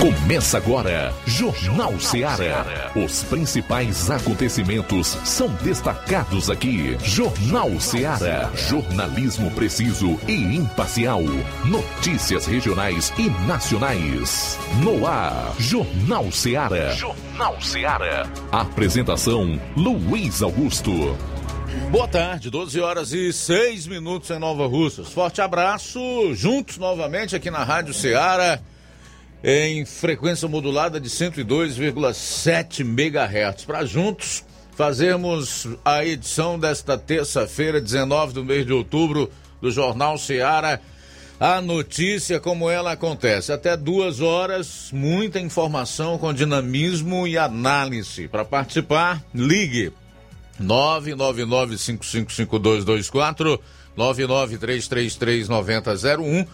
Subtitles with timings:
[0.00, 2.90] Começa agora, Jornal Seara.
[2.96, 6.96] Os principais acontecimentos são destacados aqui.
[7.04, 8.50] Jornal Seara.
[8.54, 11.20] Jornalismo preciso e imparcial.
[11.66, 14.58] Notícias regionais e nacionais.
[14.82, 16.94] No ar, Jornal Seara.
[16.94, 18.26] Jornal Seara.
[18.50, 21.14] Apresentação: Luiz Augusto.
[21.90, 25.08] Boa tarde, 12 horas e 6 minutos em Nova Russas.
[25.12, 26.00] Forte abraço,
[26.34, 28.60] juntos novamente aqui na Rádio Ceará
[29.42, 33.64] em frequência modulada de 102,7 MHz.
[33.64, 34.44] Para juntos
[34.76, 40.80] fazermos a edição desta terça-feira, 19 do mês de outubro, do Jornal Seara.
[41.38, 43.52] A notícia como ela acontece.
[43.52, 48.28] Até duas horas, muita informação com dinamismo e análise.
[48.28, 49.90] Para participar, ligue
[50.60, 53.58] 999555224
[53.96, 56.46] 993339001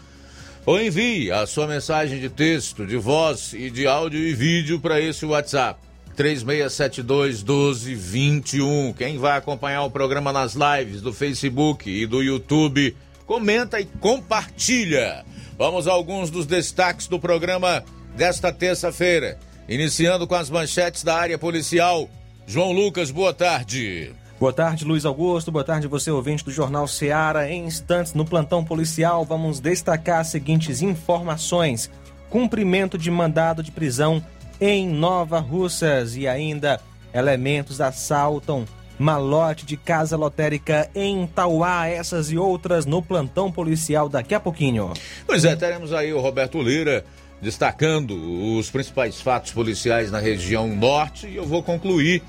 [0.66, 5.01] ou envie a sua mensagem de texto, de voz e de áudio e vídeo para
[5.01, 5.79] esse WhatsApp.
[6.16, 8.92] 3672 1221.
[8.94, 15.25] Quem vai acompanhar o programa nas lives do Facebook e do YouTube, comenta e compartilha.
[15.56, 17.84] Vamos a alguns dos destaques do programa
[18.17, 19.39] desta terça-feira.
[19.69, 22.11] Iniciando com as manchetes da área policial.
[22.47, 24.12] João Lucas, boa tarde.
[24.39, 25.51] Boa tarde, Luiz Augusto.
[25.51, 27.51] Boa tarde, você ouvinte do Jornal Seara.
[27.51, 31.91] Em instantes, no plantão policial, vamos destacar as seguintes informações:
[32.28, 34.23] cumprimento de mandado de prisão
[34.61, 36.78] em Nova Russas e ainda
[37.15, 38.67] elementos assaltam
[38.98, 41.87] malote de casa lotérica em Tauá.
[41.89, 44.93] Essas e outras no plantão policial daqui a pouquinho.
[45.27, 47.06] Pois é, teremos aí o Roberto Lira
[47.41, 52.23] destacando os principais fatos policiais na região norte e eu vou concluir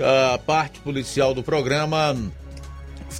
[0.00, 2.16] a parte policial do programa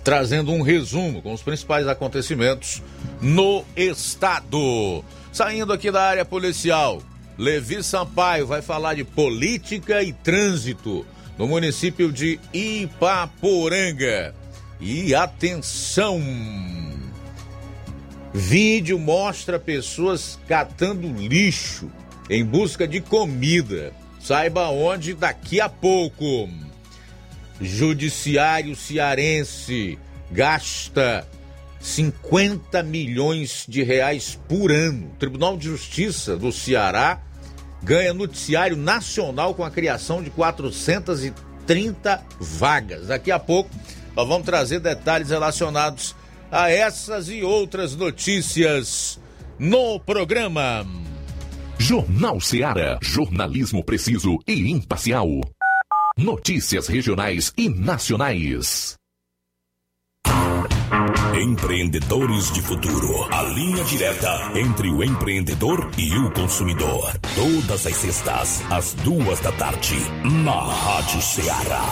[0.02, 2.82] trazendo um resumo com os principais acontecimentos
[3.20, 5.04] no estado.
[5.32, 7.02] Saindo aqui da área policial,
[7.36, 11.06] Levi Sampaio vai falar de política e trânsito
[11.38, 14.34] no município de Ipaporanga.
[14.80, 16.20] E atenção!
[18.34, 21.90] Vídeo mostra pessoas catando lixo
[22.30, 23.92] em busca de comida.
[24.22, 26.48] Saiba onde daqui a pouco.
[27.60, 29.98] Judiciário cearense
[30.30, 31.26] gasta
[31.80, 35.08] 50 milhões de reais por ano.
[35.08, 37.20] O Tribunal de Justiça do Ceará
[37.82, 43.08] ganha noticiário nacional com a criação de 430 vagas.
[43.08, 43.70] Daqui a pouco
[44.14, 46.14] nós vamos trazer detalhes relacionados
[46.50, 49.18] a essas e outras notícias
[49.58, 50.86] no programa.
[51.82, 52.96] Jornal Seara.
[53.02, 55.26] Jornalismo preciso e imparcial.
[56.16, 58.94] Notícias regionais e nacionais.
[61.34, 63.26] Empreendedores de futuro.
[63.34, 67.18] A linha direta entre o empreendedor e o consumidor.
[67.34, 69.96] Todas as sextas, às duas da tarde,
[70.44, 71.84] na Rádio Ceará.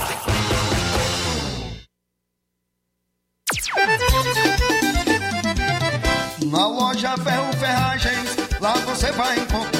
[6.46, 9.79] Na loja Ferro Ferragens, lá você vai encontrar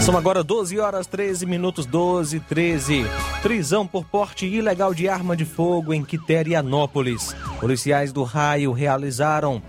[0.00, 3.04] São agora 12 horas 13 minutos 12 13.
[3.42, 7.34] Prisão por porte ilegal de arma de fogo em Quiterianópolis.
[7.58, 9.60] Policiais do raio realizaram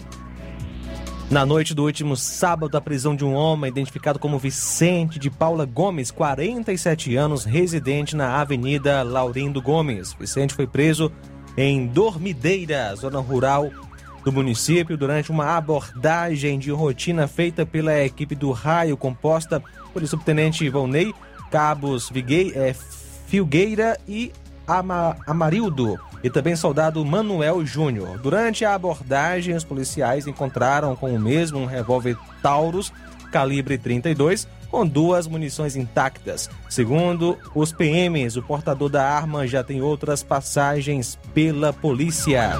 [1.30, 5.66] na noite do último sábado a prisão de um homem identificado como Vicente de Paula
[5.66, 10.14] Gomes, 47 anos, residente na Avenida Laurindo Gomes.
[10.14, 11.12] Vicente foi preso
[11.58, 13.72] em Dormideira, zona rural
[14.28, 19.64] do município, durante uma abordagem de rotina feita pela equipe do raio composta
[19.94, 21.16] por subtenente Volney,
[21.50, 22.76] cabos Viguei, é,
[23.26, 24.34] Filgueira e
[24.68, 28.20] Ama, Amarildo e também soldado Manuel Júnior.
[28.20, 32.92] Durante a abordagem, os policiais encontraram com o mesmo um revólver Taurus
[33.32, 36.50] calibre 32 com duas munições intactas.
[36.70, 42.58] Segundo os PMs, o portador da arma já tem outras passagens pela polícia.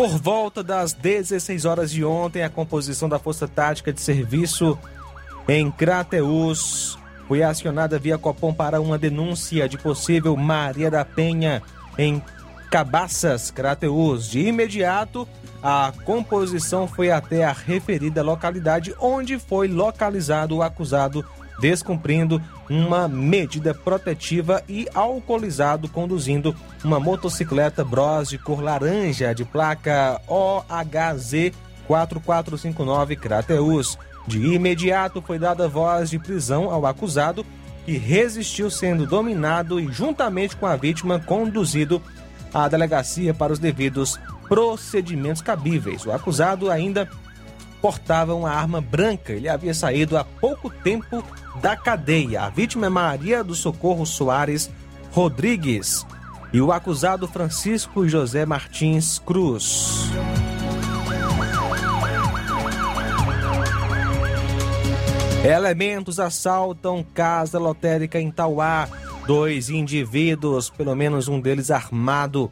[0.00, 4.78] Por volta das 16 horas de ontem, a composição da Força Tática de Serviço
[5.46, 6.98] em Crateus
[7.28, 11.62] foi acionada via Copom para uma denúncia de possível Maria da Penha
[11.98, 12.22] em
[12.70, 14.26] Cabaças, Crateus.
[14.26, 15.28] De imediato,
[15.62, 21.22] a composição foi até a referida localidade, onde foi localizado o acusado
[21.60, 30.20] descumprindo uma medida protetiva e alcoolizado conduzindo uma motocicleta Bros de cor laranja de placa
[30.26, 31.52] OHZ
[31.86, 33.98] 4459 Crateus.
[34.26, 37.44] De imediato foi dada voz de prisão ao acusado,
[37.84, 42.00] que resistiu sendo dominado e juntamente com a vítima conduzido
[42.52, 46.04] à delegacia para os devidos procedimentos cabíveis.
[46.04, 47.08] O acusado ainda
[47.80, 49.32] portava uma arma branca.
[49.32, 51.24] Ele havia saído há pouco tempo
[51.60, 52.42] da cadeia.
[52.42, 54.70] A vítima é Maria do Socorro Soares
[55.12, 56.06] Rodrigues
[56.52, 60.10] e o acusado Francisco José Martins Cruz.
[65.44, 68.86] Elementos assaltam casa lotérica em Tauá.
[69.26, 72.50] Dois indivíduos, pelo menos um deles armado,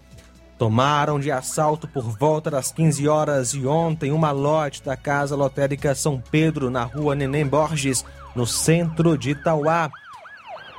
[0.59, 5.95] tomaram de assalto por volta das 15 horas de ontem uma lote da Casa Lotérica
[5.95, 9.89] São Pedro, na rua Neném Borges, no centro de Itauá.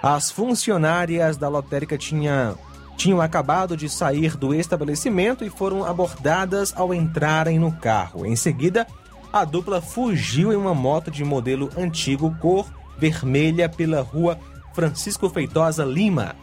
[0.04, 2.58] As funcionárias da lotérica tinham
[2.98, 8.26] tinham acabado de sair do estabelecimento e foram abordadas ao entrarem no carro.
[8.26, 8.86] Em seguida,
[9.32, 12.68] a dupla fugiu em uma moto de modelo antigo cor
[12.98, 14.38] vermelha pela rua
[14.74, 16.36] Francisco Feitosa Lima.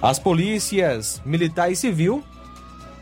[0.00, 2.22] As polícias militar e civil,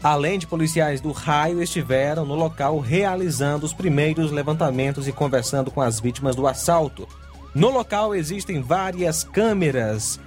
[0.03, 5.81] além de policiais do raio, estiveram no local realizando os primeiros levantamentos e conversando com
[5.81, 7.09] as vítimas do assalto.
[7.55, 10.21] No local existem várias câmeras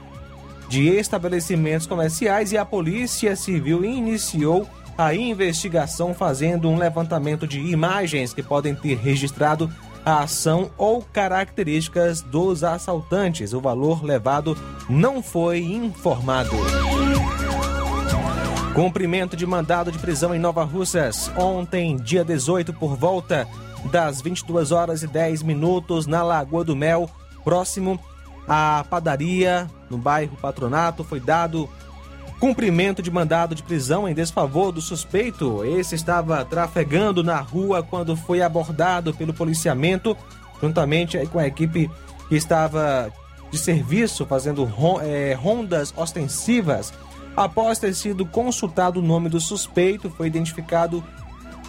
[0.67, 8.33] de estabelecimentos comerciais e a Polícia Civil iniciou a investigação fazendo um levantamento de imagens
[8.33, 9.71] que podem ter registrado
[10.07, 13.51] a ação ou características dos assaltantes.
[13.51, 14.57] O valor levado
[14.89, 16.51] não foi informado.
[18.73, 21.29] Cumprimento de mandado de prisão em Nova Russas.
[21.35, 23.45] Ontem, dia 18, por volta
[23.91, 27.09] das 22 horas e 10 minutos, na Lagoa do Mel,
[27.43, 27.99] próximo
[28.47, 31.69] à padaria, no bairro Patronato, foi dado
[32.39, 35.63] cumprimento de mandado de prisão em desfavor do suspeito.
[35.65, 40.15] Esse estava trafegando na rua quando foi abordado pelo policiamento,
[40.61, 41.89] juntamente com a equipe
[42.29, 43.11] que estava
[43.51, 44.69] de serviço fazendo
[45.01, 46.93] é, rondas ostensivas.
[47.35, 51.03] Após ter sido consultado o nome do suspeito, foi identificado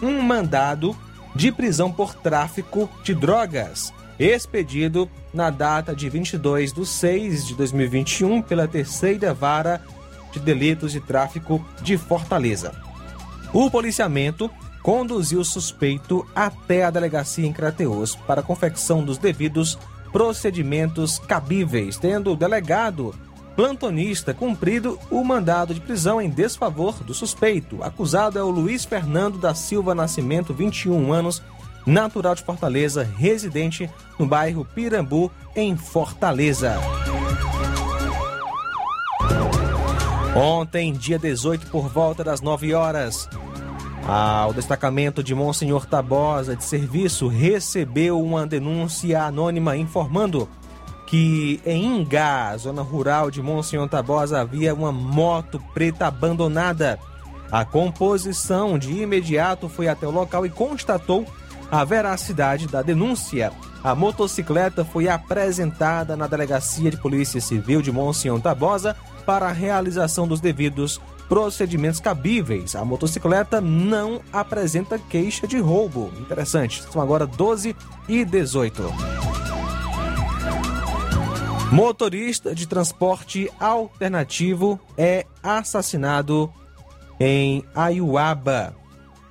[0.01, 0.95] um mandado
[1.35, 8.41] de prisão por tráfico de drogas, expedido na data de 22 de 6 de 2021
[8.41, 9.81] pela terceira vara
[10.31, 12.73] de Delitos de Tráfico de Fortaleza.
[13.53, 14.49] O policiamento
[14.81, 19.77] conduziu o suspeito até a delegacia em Crateus para a confecção dos devidos
[20.11, 23.13] procedimentos cabíveis, tendo o delegado
[23.55, 27.83] plantonista cumprido o mandado de prisão em desfavor do suspeito.
[27.83, 31.43] Acusado é o Luiz Fernando da Silva Nascimento, 21 anos,
[31.85, 36.79] natural de Fortaleza, residente no bairro Pirambu, em Fortaleza.
[40.41, 43.27] Ontem, dia 18, por volta das 9 horas,
[44.47, 50.47] o destacamento de Monsenhor Tabosa de Serviço recebeu uma denúncia anônima informando
[51.05, 56.97] que em Ingá, zona rural de Monsenhor Tabosa, havia uma moto preta abandonada.
[57.51, 61.25] A composição de imediato foi até o local e constatou
[61.69, 63.51] a veracidade da denúncia.
[63.83, 70.27] A motocicleta foi apresentada na Delegacia de Polícia Civil de Monsenhor Tabosa para a realização
[70.27, 72.75] dos devidos procedimentos cabíveis.
[72.75, 76.11] A motocicleta não apresenta queixa de roubo.
[76.19, 76.83] Interessante.
[76.91, 77.75] São agora 12
[78.07, 78.83] e 18.
[81.71, 86.51] Motorista de transporte alternativo é assassinado
[87.19, 88.75] em Ayuaba.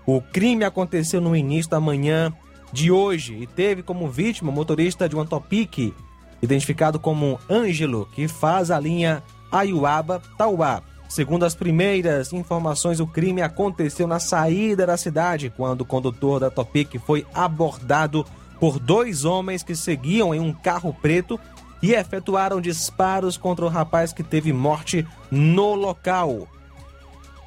[0.07, 2.33] O crime aconteceu no início da manhã
[2.73, 5.92] de hoje e teve como vítima o motorista de um Topic,
[6.40, 10.83] identificado como Ângelo, que faz a linha Ayuaba-Tauá.
[11.09, 16.50] Segundo as primeiras informações, o crime aconteceu na saída da cidade, quando o condutor da
[16.50, 18.26] Topic foi abordado
[18.61, 21.40] por dois homens que seguiam em um carro preto
[21.83, 26.47] e efetuaram disparos contra o rapaz que teve morte no local.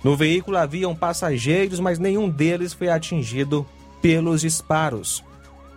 [0.03, 3.65] No veículo haviam passageiros, mas nenhum deles foi atingido
[4.01, 5.23] pelos disparos.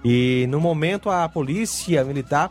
[0.03, 2.51] E no momento a polícia militar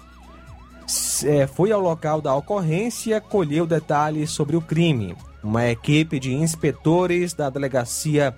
[1.26, 5.16] é, foi ao local da ocorrência, colheu detalhes sobre o crime.
[5.44, 8.36] Uma equipe de inspetores da delegacia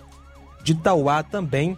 [0.63, 1.77] de Tauá também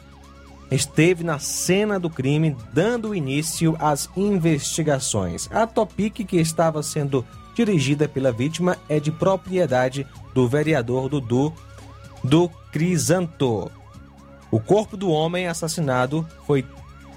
[0.72, 5.50] esteve na cena do crime, dando início às investigações.
[5.52, 11.54] A Topic, que estava sendo dirigida pela vítima, é de propriedade do vereador Dudu
[12.24, 13.72] do Crisanto.
[14.52, 16.66] O corpo do homem assassinado foi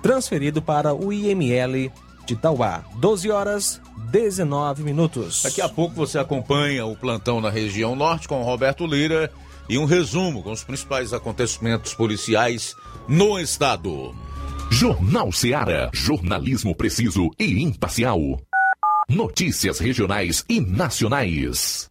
[0.02, 1.92] transferido para o IML
[2.30, 2.84] de Tauá.
[2.96, 5.42] 12 horas 19 minutos.
[5.42, 9.32] Daqui a pouco você acompanha o plantão na região norte com Roberto Lira
[9.68, 12.76] e um resumo com os principais acontecimentos policiais
[13.08, 14.14] no estado.
[14.70, 15.90] Jornal Seara.
[15.92, 18.20] Jornalismo preciso e imparcial.
[19.08, 21.90] Notícias regionais e nacionais.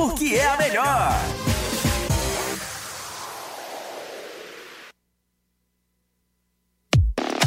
[0.07, 1.50] porque é a melhor.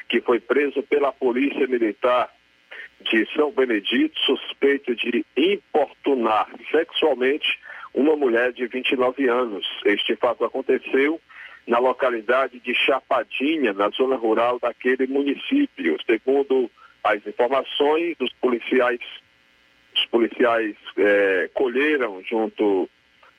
[0.08, 2.30] que foi preso pela Polícia Militar
[3.00, 7.58] de São Benedito, suspeito de importunar sexualmente
[7.92, 9.66] uma mulher de 29 anos.
[9.84, 11.20] Este fato aconteceu
[11.66, 15.96] na localidade de Chapadinha, na zona rural daquele município.
[16.06, 16.70] Segundo
[17.04, 19.00] as informações, os policiais,
[19.94, 22.88] os policiais é, colheram junto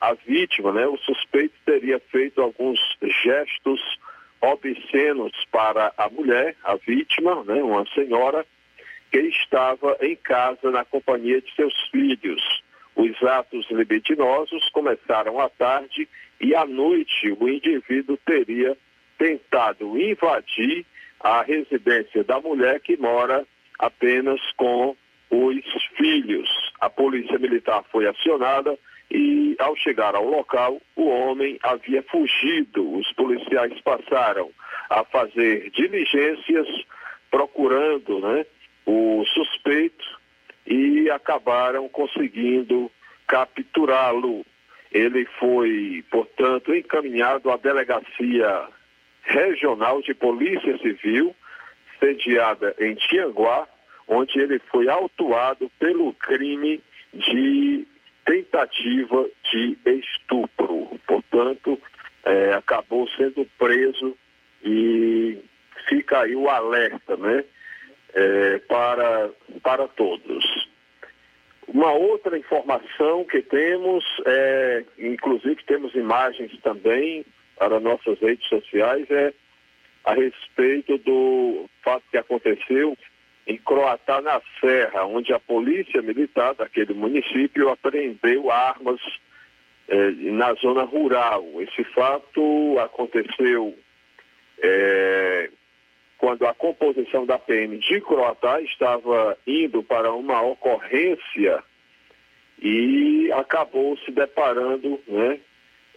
[0.00, 0.86] à vítima, né?
[0.86, 2.78] O suspeito teria feito alguns
[3.24, 3.80] gestos
[4.40, 7.62] obscenos para a mulher, a vítima, né?
[7.62, 8.44] Uma senhora
[9.10, 12.42] que estava em casa na companhia de seus filhos.
[12.96, 16.08] Os atos libidinosos começaram à tarde
[16.40, 18.76] e à noite o indivíduo teria
[19.18, 20.84] tentado invadir
[21.20, 23.46] a residência da mulher que mora
[23.78, 24.96] apenas com
[25.34, 26.48] os filhos.
[26.80, 28.78] A polícia militar foi acionada
[29.10, 32.96] e, ao chegar ao local, o homem havia fugido.
[32.96, 34.50] Os policiais passaram
[34.90, 36.68] a fazer diligências
[37.30, 38.46] procurando né,
[38.86, 40.04] o suspeito
[40.66, 42.90] e acabaram conseguindo
[43.26, 44.44] capturá-lo.
[44.92, 48.68] Ele foi, portanto, encaminhado à delegacia
[49.22, 51.34] regional de Polícia Civil,
[51.98, 53.66] sediada em Tianguá,
[54.08, 57.86] onde ele foi autuado pelo crime de
[58.24, 60.98] tentativa de estupro.
[61.06, 61.80] Portanto,
[62.24, 64.16] é, acabou sendo preso
[64.64, 65.38] e
[65.88, 67.44] fica aí o alerta, né?
[68.14, 69.30] é, para,
[69.62, 70.68] para todos.
[71.66, 77.24] Uma outra informação que temos, é, inclusive temos imagens também
[77.58, 79.32] para nossas redes sociais, é
[80.04, 82.96] a respeito do fato que aconteceu
[83.46, 89.00] em Croatá na Serra, onde a polícia militar daquele município apreendeu armas
[89.88, 91.44] é, na zona rural.
[91.60, 93.76] Esse fato aconteceu
[94.62, 95.50] é,
[96.16, 101.62] quando a composição da PM de Croatá estava indo para uma ocorrência
[102.62, 105.38] e acabou se deparando, né?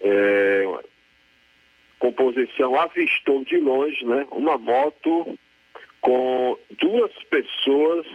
[0.01, 0.65] É,
[1.97, 4.27] composição avistou de longe, né?
[4.31, 5.37] Uma moto
[6.01, 8.05] com duas pessoas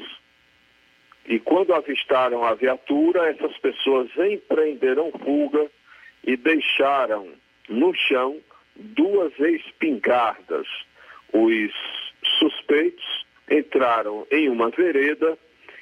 [1.26, 5.70] e quando avistaram a viatura, essas pessoas empreenderam fuga
[6.24, 7.28] e deixaram
[7.68, 8.38] no chão
[8.74, 10.66] duas espingardas.
[11.32, 11.72] Os
[12.38, 15.38] suspeitos entraram em uma vereda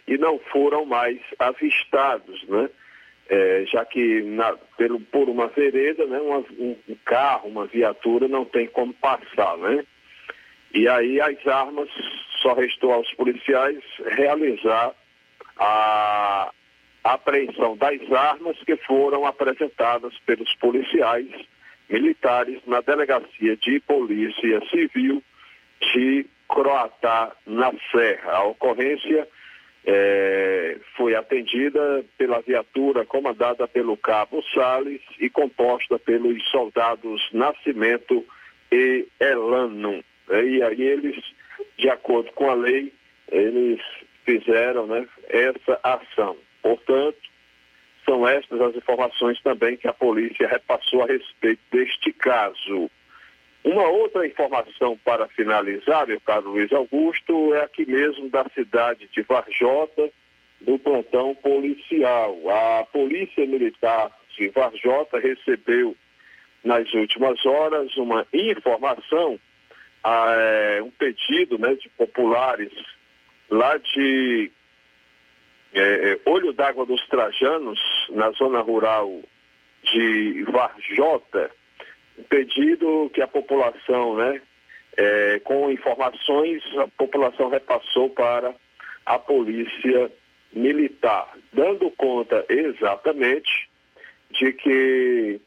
[0.06, 2.68] e não foram mais avistados, né?
[3.28, 8.44] É, já que na, pelo, por uma vereda, né, uma, um, carro, uma viatura não
[8.44, 9.84] tem como passar, né?
[10.72, 11.88] E aí as armas,
[12.42, 13.82] só restou aos policiais
[14.16, 14.92] realizar
[15.58, 16.50] a,
[17.02, 21.28] apreensão das armas que foram apresentadas pelos policiais
[21.88, 25.22] militares na delegacia de polícia civil
[25.94, 28.32] de Croatá, na Serra.
[28.32, 29.26] A ocorrência
[29.86, 38.24] é, foi atendida pela viatura comandada pelo cabo Salles e composta pelos soldados Nascimento
[38.70, 40.04] e Elano.
[40.30, 41.22] E aí eles,
[41.76, 42.92] de acordo com a lei,
[43.30, 43.80] eles
[44.24, 46.36] fizeram né, essa ação.
[46.62, 47.18] Portanto,
[48.04, 52.90] são estas as informações também que a polícia repassou a respeito deste caso.
[53.62, 59.22] Uma outra informação para finalizar, meu caro Luiz Augusto, é aqui mesmo da cidade de
[59.22, 60.10] Varjota,
[60.60, 62.36] do plantão policial.
[62.48, 65.94] A Polícia Militar de Varjota recebeu
[66.64, 69.38] nas últimas horas uma informação,
[70.04, 72.72] é, um pedido né, de populares
[73.50, 74.50] lá de
[75.72, 77.78] é, Olho d'Água dos Trajanos,
[78.10, 79.20] na zona rural
[79.92, 81.50] de Varjota,
[82.28, 84.40] pedido que a população, né,
[84.96, 88.54] é, com informações, a população repassou para
[89.06, 90.10] a polícia
[90.52, 93.70] militar, dando conta exatamente
[94.30, 95.40] de que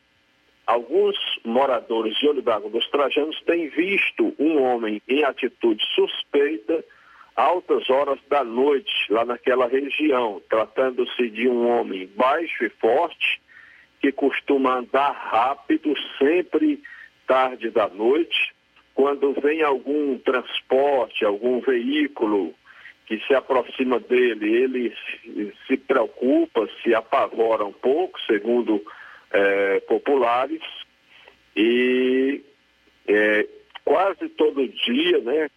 [0.66, 6.84] alguns moradores de Olho d'Água dos Trajanos têm visto um homem em atitude suspeita
[7.36, 13.42] altas horas da noite lá naquela região, tratando-se de um homem baixo e forte,
[14.00, 16.82] que costuma andar rápido, sempre
[17.26, 18.54] tarde da noite.
[18.94, 22.54] Quando vem algum transporte, algum veículo
[23.06, 24.96] que se aproxima dele, ele
[25.68, 28.84] se preocupa, se apavora um pouco, segundo
[29.34, 30.62] é, populares,
[31.56, 32.42] e
[33.08, 33.48] é,
[33.84, 35.50] quase todo dia, né,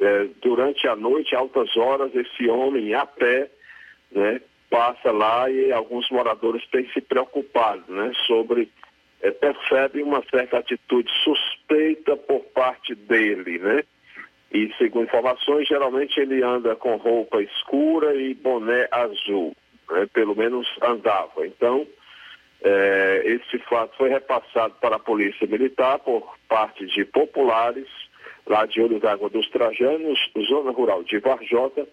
[0.00, 3.48] é, durante a noite, altas horas, esse homem a pé,
[4.10, 8.68] né, passa lá e alguns moradores têm se preocupado, né, sobre
[9.22, 13.84] é, percebem uma certa atitude suspeita por parte dele, né?
[14.52, 19.56] E segundo informações, geralmente ele anda com roupa escura e boné azul,
[19.90, 20.06] né?
[20.12, 21.46] pelo menos andava.
[21.46, 21.86] Então,
[22.64, 27.88] é, esse fato foi repassado para a Polícia Militar por parte de populares
[28.46, 31.86] lá de Olho d'Água dos Trajanos, zona rural de Varjota,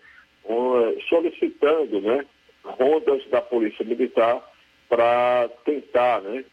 [1.07, 2.25] solicitando né,
[2.63, 4.41] rondas da Polícia Militar
[4.87, 6.43] para tentar né,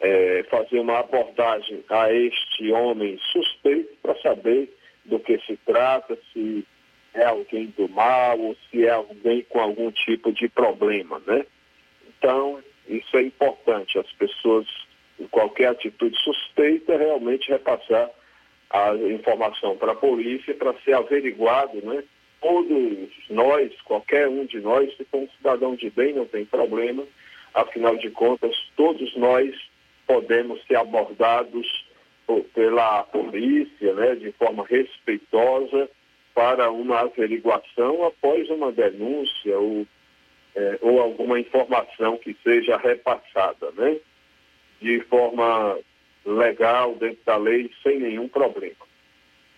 [0.00, 4.74] é, fazer uma abordagem a este homem suspeito para saber
[5.04, 6.66] do que se trata, se
[7.12, 11.46] é alguém do mal ou se é alguém com algum tipo de problema, né?
[12.08, 14.66] Então, isso é importante, as pessoas,
[15.18, 18.10] em qualquer atitude suspeita, realmente repassar
[18.70, 22.02] a informação para a polícia para ser averiguado, né?
[22.40, 27.04] Todos nós, qualquer um de nós, se for um cidadão de bem, não tem problema,
[27.54, 29.54] afinal de contas, todos nós
[30.06, 31.86] podemos ser abordados
[32.54, 35.88] pela polícia, né, de forma respeitosa,
[36.34, 39.86] para uma averiguação após uma denúncia ou,
[40.54, 43.96] é, ou alguma informação que seja repassada, né,
[44.80, 45.78] de forma
[46.24, 48.84] legal, dentro da lei, sem nenhum problema.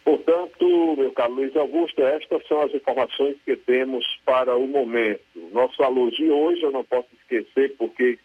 [0.04, 5.20] Portanto, meu caro Luiz Augusto, estas são as informações que temos para o momento.
[5.52, 8.18] Nosso alô de hoje eu não posso esquecer, porque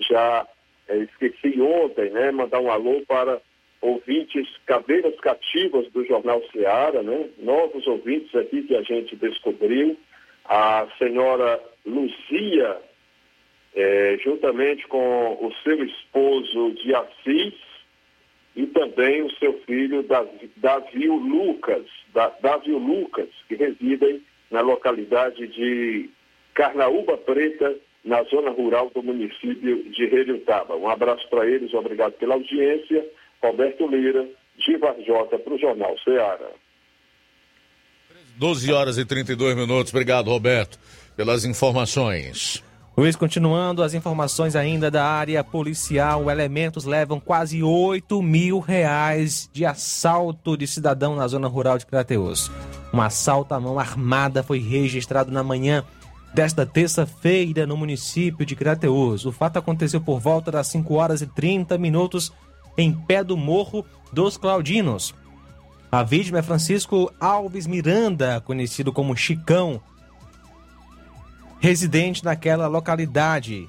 [0.00, 0.46] já
[0.88, 3.40] é, esqueci ontem, né, mandar um alô para
[3.80, 7.28] ouvintes cadeiras cativas do Jornal Seara, né?
[7.38, 9.96] Novos ouvintes aqui que a gente descobriu.
[10.44, 12.78] A senhora Luzia,
[13.74, 17.54] é, juntamente com o seu esposo de Assis
[18.56, 20.04] e também o seu filho
[20.56, 26.10] Davi, Lucas, da, Davi Lucas, que residem na localidade de
[26.54, 30.76] Carnaúba Preta, na zona rural do município de Relutaba.
[30.76, 33.04] Um abraço para eles, obrigado pela audiência
[33.42, 36.50] Roberto Lira, de Varjota, para o Jornal Ceará.
[38.36, 39.92] 12 horas e 32 minutos.
[39.92, 40.78] Obrigado, Roberto,
[41.18, 42.62] pelas informações.
[42.96, 49.66] Luiz, continuando as informações ainda da área policial, elementos levam quase 8 mil reais de
[49.66, 52.48] assalto de cidadão na zona rural de Crateus.
[52.94, 55.82] Um assalto à mão armada foi registrado na manhã
[56.32, 59.26] desta terça-feira no município de Crateus.
[59.26, 62.32] O fato aconteceu por volta das 5 horas e 30 minutos
[62.76, 65.12] em pé do Morro dos Claudinos.
[65.90, 69.82] A vítima é Francisco Alves Miranda, conhecido como Chicão,
[71.60, 73.68] residente naquela localidade.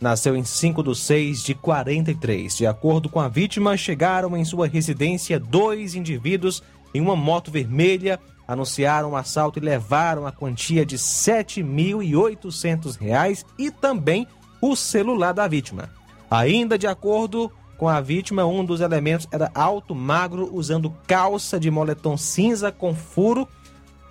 [0.00, 2.56] Nasceu em 5 de 6 de 43.
[2.56, 6.62] De acordo com a vítima, chegaram em sua residência dois indivíduos
[6.94, 13.70] em uma moto vermelha, anunciaram um assalto e levaram a quantia de R$ 7.800 e
[13.70, 14.26] também
[14.60, 15.88] o celular da vítima.
[16.30, 21.70] Ainda de acordo com a vítima, um dos elementos era alto, magro, usando calça de
[21.70, 23.46] moletom cinza com furo,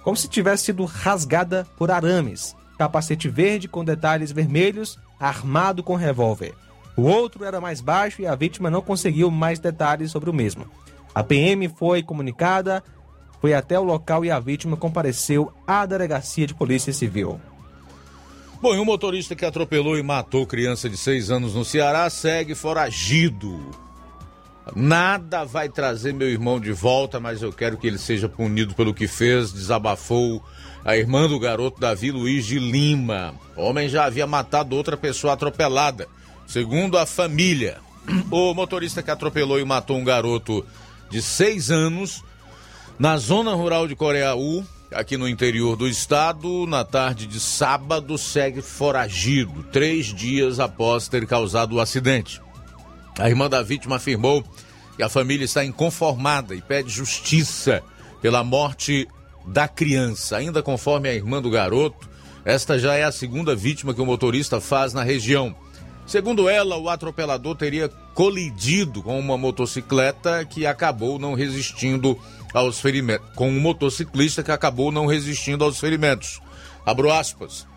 [0.03, 2.55] como se tivesse sido rasgada por arames.
[2.77, 6.53] Capacete verde com detalhes vermelhos, armado com revólver.
[6.95, 10.65] O outro era mais baixo e a vítima não conseguiu mais detalhes sobre o mesmo.
[11.13, 12.83] A PM foi comunicada,
[13.41, 17.39] foi até o local e a vítima compareceu à delegacia de polícia civil.
[18.61, 22.55] Bom, e um motorista que atropelou e matou criança de 6 anos no Ceará segue
[22.55, 23.69] foragido.
[24.73, 28.93] Nada vai trazer meu irmão de volta, mas eu quero que ele seja punido pelo
[28.93, 30.43] que fez, desabafou
[30.85, 33.33] a irmã do garoto Davi Luiz de Lima.
[33.57, 36.07] O homem já havia matado outra pessoa atropelada,
[36.45, 37.79] segundo a família.
[38.29, 40.63] O motorista que atropelou e matou um garoto
[41.09, 42.23] de 6 anos
[42.99, 48.61] na zona rural de Coreaú aqui no interior do estado, na tarde de sábado, segue
[48.61, 52.39] foragido, três dias após ter causado o acidente.
[53.17, 54.45] A irmã da vítima afirmou
[54.95, 57.81] que a família está inconformada e pede justiça
[58.21, 59.07] pela morte
[59.47, 60.37] da criança.
[60.37, 62.09] Ainda conforme a irmã do garoto,
[62.43, 65.55] esta já é a segunda vítima que o motorista faz na região.
[66.05, 72.17] Segundo ela, o atropelador teria colidido com uma motocicleta que acabou não resistindo
[72.53, 76.39] aos ferimentos, com um motociclista que acabou não resistindo aos ferimentos.
[76.85, 77.67] Abro aspas.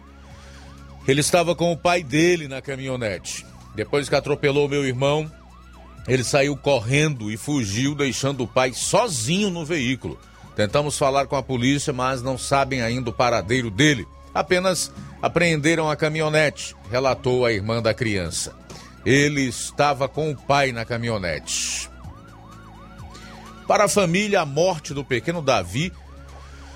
[1.07, 3.47] Ele estava com o pai dele na caminhonete.
[3.75, 5.31] Depois que atropelou meu irmão,
[6.07, 10.19] ele saiu correndo e fugiu, deixando o pai sozinho no veículo.
[10.59, 14.09] Tentamos falar com a polícia, mas não sabem ainda o paradeiro dele.
[14.35, 14.91] Apenas
[15.23, 18.57] apreenderam a caminhonete, relatou a irmã da criança.
[19.07, 21.89] Ele estava com o pai na caminhonete.
[23.69, 25.93] Para a família, a morte do pequeno Davi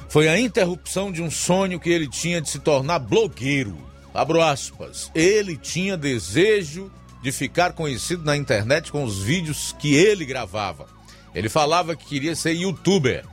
[0.09, 3.77] foi a interrupção de um sonho que ele tinha de se tornar blogueiro.
[4.14, 5.11] Abro aspas.
[5.12, 6.88] Ele tinha desejo
[7.21, 10.87] de ficar conhecido na internet com os vídeos que ele gravava.
[11.35, 13.32] Ele falava que queria ser youtuber.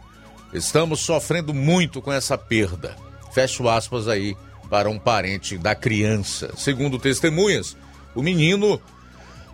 [0.54, 2.96] Estamos sofrendo muito com essa perda.
[3.32, 4.36] Fecho aspas aí
[4.70, 6.52] para um parente da criança.
[6.58, 7.76] Segundo testemunhas,
[8.16, 8.82] o menino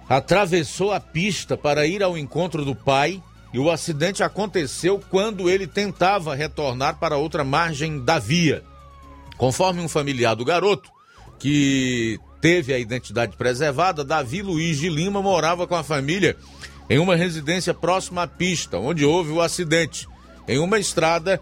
[0.08, 3.22] atravessou a pista para ir ao encontro do pai
[3.54, 8.64] e o acidente aconteceu quando ele tentava retornar para outra margem da via.
[9.38, 10.90] Conforme um familiar do garoto,
[11.40, 16.38] que teve a identidade preservada, Davi Luiz de Lima morava com a família
[16.90, 20.08] em uma residência próxima à pista, onde houve o acidente,
[20.48, 21.42] em uma estrada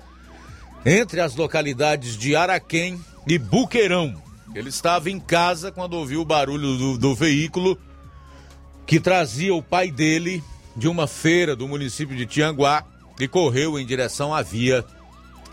[0.85, 4.21] entre as localidades de Araquém e Buqueirão.
[4.53, 7.77] Ele estava em casa quando ouviu o barulho do, do veículo
[8.85, 10.43] que trazia o pai dele
[10.75, 12.85] de uma feira do município de Tianguá
[13.19, 14.83] e correu em direção à via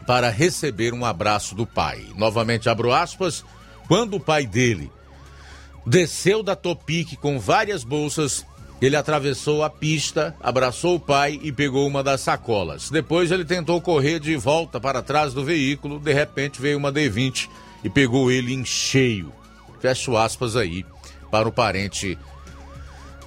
[0.07, 2.05] para receber um abraço do pai.
[2.17, 3.45] Novamente abro aspas,
[3.87, 4.91] quando o pai dele
[5.87, 8.45] desceu da Topic com várias bolsas,
[8.81, 12.90] ele atravessou a pista, abraçou o pai e pegou uma das sacolas.
[12.90, 17.49] Depois ele tentou correr de volta para trás do veículo, de repente veio uma D20
[17.85, 19.33] e pegou ele em cheio.
[19.81, 20.85] Fecho aspas aí
[21.31, 22.19] para o parente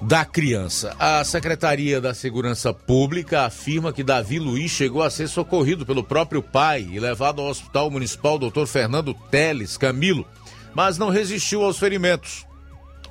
[0.02, 0.94] da criança.
[0.98, 6.42] A Secretaria da Segurança Pública afirma que Davi Luiz chegou a ser socorrido pelo próprio
[6.42, 8.66] pai e levado ao Hospital Municipal Dr.
[8.66, 10.26] Fernando Teles Camilo,
[10.74, 12.44] mas não resistiu aos ferimentos.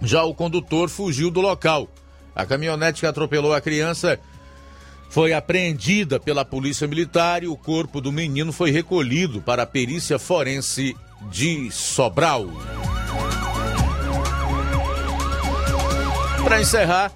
[0.01, 1.89] Já o condutor fugiu do local.
[2.35, 4.19] A caminhonete que atropelou a criança
[5.09, 10.17] foi apreendida pela Polícia Militar e o corpo do menino foi recolhido para a perícia
[10.17, 10.95] forense
[11.29, 12.47] de Sobral.
[16.43, 17.11] Para encerrar,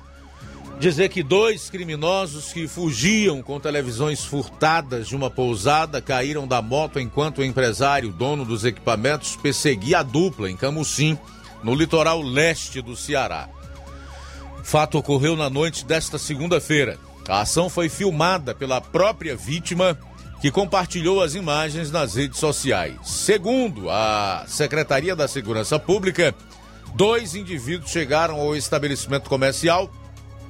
[0.79, 6.99] dizer que dois criminosos que fugiam com televisões furtadas de uma pousada caíram da moto
[6.99, 11.17] enquanto o empresário, dono dos equipamentos, perseguia a dupla em Camucim,
[11.63, 13.49] no litoral leste do Ceará.
[14.67, 16.99] Fato ocorreu na noite desta segunda-feira.
[17.25, 19.97] A ação foi filmada pela própria vítima,
[20.41, 22.97] que compartilhou as imagens nas redes sociais.
[23.01, 26.35] Segundo a Secretaria da Segurança Pública,
[26.95, 29.89] dois indivíduos chegaram ao estabelecimento comercial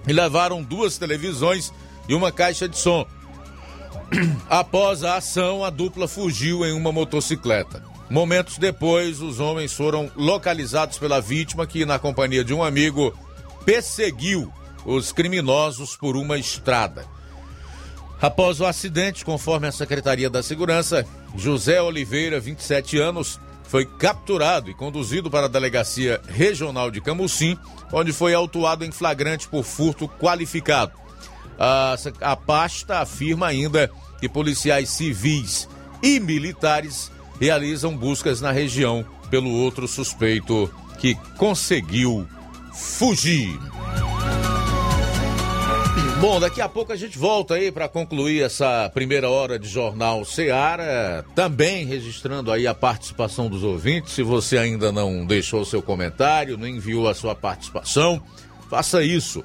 [0.08, 1.71] e levaram duas televisões
[2.10, 3.06] e uma caixa de som.
[4.49, 7.84] Após a ação, a dupla fugiu em uma motocicleta.
[8.10, 13.13] Momentos depois, os homens foram localizados pela vítima, que, na companhia de um amigo,
[13.67, 14.49] perseguiu
[14.86, 17.06] os criminosos por uma estrada.
[18.21, 24.73] Após o acidente, conforme a Secretaria da Segurança, José Oliveira, 27 anos, foi capturado e
[24.73, 27.60] conduzido para a Delegacia Regional de Camucim,
[27.91, 30.93] onde foi autuado em flagrante por furto qualificado.
[31.60, 35.67] A, a pasta afirma ainda que policiais civis
[36.01, 42.25] e militares realizam buscas na região pelo outro suspeito que conseguiu
[42.78, 43.60] fugir.
[46.20, 50.26] Bom, daqui a pouco a gente volta aí para concluir essa primeira hora de Jornal
[50.26, 54.13] Seara, também registrando aí a participação dos ouvintes.
[54.13, 58.20] Se você ainda não deixou seu comentário, não enviou a sua participação,
[58.68, 59.44] faça isso.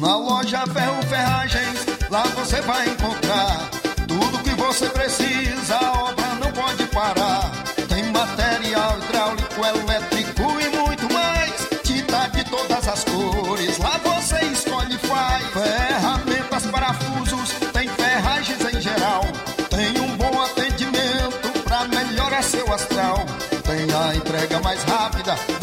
[0.00, 3.70] Na loja Ferro Ferragens, lá você vai encontrar
[4.06, 5.95] tudo que você precisa.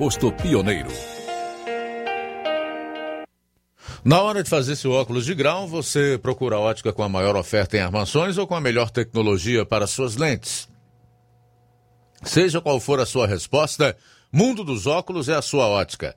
[0.00, 0.88] posto pioneiro.
[4.02, 7.36] Na hora de fazer seu óculos de grau, você procura a ótica com a maior
[7.36, 10.70] oferta em armações ou com a melhor tecnologia para suas lentes?
[12.22, 13.94] Seja qual for a sua resposta,
[14.32, 16.16] Mundo dos Óculos é a sua ótica.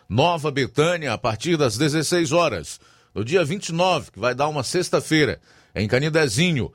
[0.11, 2.81] Nova Betânia, a partir das 16 horas.
[3.15, 5.39] No dia 29, que vai dar uma sexta-feira,
[5.73, 6.69] em Canidezinho,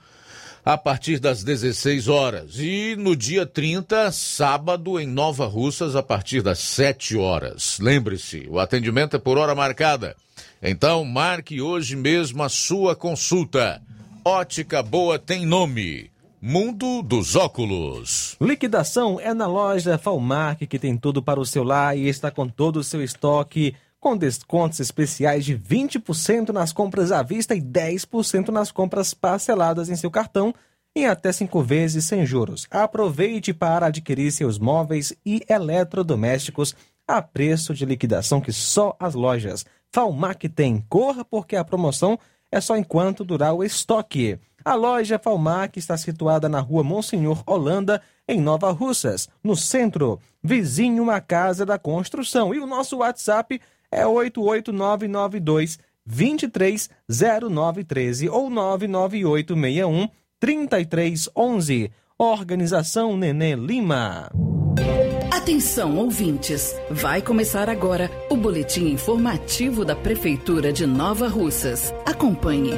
[0.64, 2.58] a partir das 16 horas.
[2.58, 7.78] E no dia 30, sábado, em Nova Russas, a partir das 7 horas.
[7.78, 10.16] Lembre-se, o atendimento é por hora marcada.
[10.62, 13.82] Então, marque hoje mesmo a sua consulta.
[14.24, 16.10] Ótica Boa tem nome.
[16.40, 18.36] Mundo dos Óculos.
[18.40, 22.46] Liquidação é na loja Falmark, que tem tudo para o seu lar e está com
[22.46, 28.50] todo o seu estoque, com descontos especiais de 20% nas compras à vista e 10%
[28.50, 30.54] nas compras parceladas em seu cartão
[30.94, 32.66] em até cinco vezes sem juros.
[32.70, 36.76] Aproveite para adquirir seus móveis e eletrodomésticos
[37.08, 40.84] a preço de liquidação que só as lojas Falmac tem.
[40.88, 42.18] Corra porque a promoção
[42.52, 44.38] é só enquanto durar o estoque.
[44.66, 51.08] A loja Falmac está situada na rua Monsenhor Holanda, em Nova Russas, no centro, vizinho
[51.08, 52.52] à Casa da Construção.
[52.52, 53.60] E o nosso WhatsApp
[53.92, 60.08] é 88992 230913 ou 99861
[60.40, 61.92] 3311.
[62.18, 64.32] Organização Nenê Lima.
[65.30, 66.74] Atenção, ouvintes!
[66.90, 71.94] Vai começar agora o boletim informativo da Prefeitura de Nova Russas.
[72.04, 72.72] Acompanhe.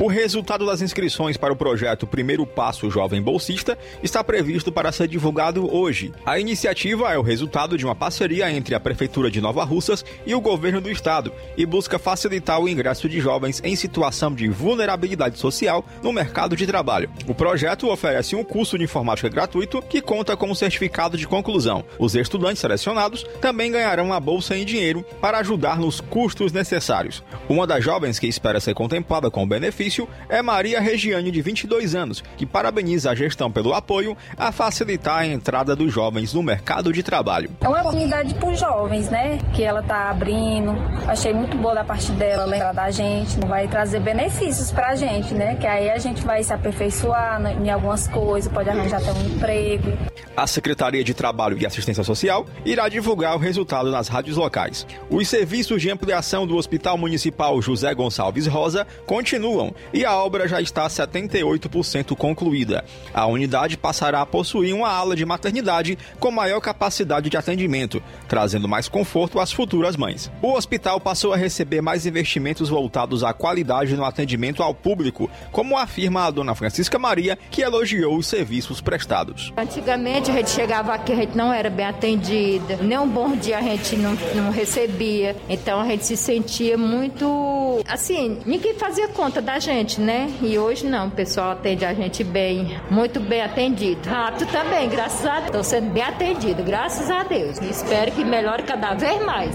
[0.00, 5.08] O resultado das inscrições para o projeto Primeiro Passo Jovem Bolsista está previsto para ser
[5.08, 6.12] divulgado hoje.
[6.24, 10.36] A iniciativa é o resultado de uma parceria entre a Prefeitura de Nova Russas e
[10.36, 15.36] o governo do estado e busca facilitar o ingresso de jovens em situação de vulnerabilidade
[15.36, 17.10] social no mercado de trabalho.
[17.26, 21.84] O projeto oferece um curso de informática gratuito que conta com um certificado de conclusão.
[21.98, 27.20] Os estudantes selecionados também ganharão uma bolsa em dinheiro para ajudar nos custos necessários.
[27.48, 29.87] Uma das jovens que espera ser contemplada com o benefício
[30.28, 35.26] é Maria Regiane, de 22 anos, que parabeniza a gestão pelo apoio a facilitar a
[35.26, 37.50] entrada dos jovens no mercado de trabalho.
[37.60, 39.38] É uma oportunidade para os jovens, né?
[39.54, 40.72] Que ela está abrindo.
[41.06, 43.38] Achei muito boa da parte dela lembrar da gente.
[43.46, 45.56] Vai trazer benefícios para a gente, né?
[45.56, 49.92] Que aí a gente vai se aperfeiçoar em algumas coisas, pode arranjar até um emprego.
[50.36, 54.86] A Secretaria de Trabalho e Assistência Social irá divulgar o resultado nas rádios locais.
[55.10, 60.60] Os serviços de ampliação do Hospital Municipal José Gonçalves Rosa continuam e a obra já
[60.60, 62.84] está 78% concluída.
[63.12, 68.68] A unidade passará a possuir uma ala de maternidade com maior capacidade de atendimento, trazendo
[68.68, 70.30] mais conforto às futuras mães.
[70.42, 75.76] O hospital passou a receber mais investimentos voltados à qualidade no atendimento ao público, como
[75.76, 79.52] afirma a dona Francisca Maria, que elogiou os serviços prestados.
[79.56, 83.58] Antigamente a gente chegava aqui, a gente não era bem atendida, nem um bom dia
[83.58, 89.40] a gente não, não recebia, então a gente se sentia muito assim, ninguém fazia conta
[89.40, 90.32] da gente gente, né?
[90.40, 94.08] E hoje não, o pessoal atende a gente bem, muito bem atendido.
[94.08, 95.46] Rápido também, graças a Deus.
[95.46, 97.58] Estou sendo bem atendido, graças a Deus.
[97.58, 99.50] E espero que melhore cada vez mais.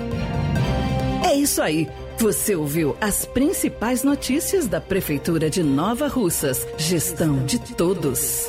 [1.25, 1.89] É isso aí.
[2.19, 6.65] Você ouviu as principais notícias da Prefeitura de Nova Russas.
[6.77, 8.47] Gestão de todos.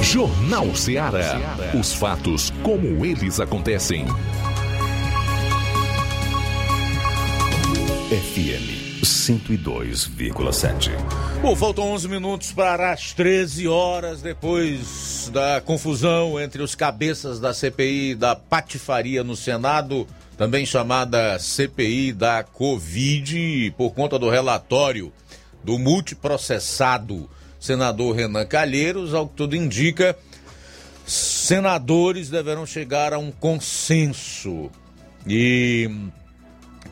[0.00, 1.40] Jornal Ceará.
[1.78, 4.06] Os fatos como eles acontecem.
[8.10, 10.90] FM 102,7.
[11.40, 17.54] Bom, faltam 11 minutos para as 13 horas depois da confusão entre os cabeças da
[17.54, 25.12] CPI da patifaria no Senado, também chamada CPI da Covid, por conta do relatório
[25.62, 27.30] do multiprocessado
[27.60, 30.18] senador Renan Calheiros, ao que tudo indica,
[31.06, 34.68] senadores deverão chegar a um consenso.
[35.24, 35.88] E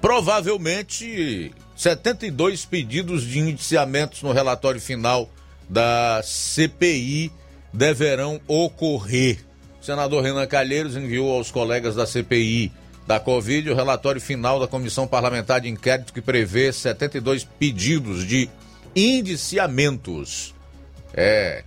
[0.01, 5.29] Provavelmente 72 pedidos de indiciamentos no relatório final
[5.69, 7.33] da CPI
[7.73, 9.39] deverão ocorrer.
[9.81, 12.73] O senador Renan Calheiros enviou aos colegas da CPI
[13.07, 18.51] da Covid o relatório final da Comissão Parlamentar de Inquérito que prevê 72 pedidos de
[18.95, 20.55] indiciamentos.
[21.15, 21.65] É.